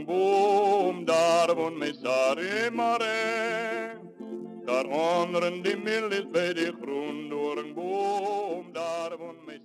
boom, 0.04 1.04
daar 1.04 1.54
woont 1.54 1.76
mijn 1.76 1.94
Sarre 2.02 2.70
Mare. 2.72 4.00
Daaronder 4.64 5.44
in 5.44 5.62
die 5.62 5.76
mil 5.76 6.10
is 6.10 6.30
bij 6.30 6.52
die 6.52 6.76
boom, 6.76 7.28
daar 8.72 9.16
woont 9.18 9.44
mijn 9.46 9.62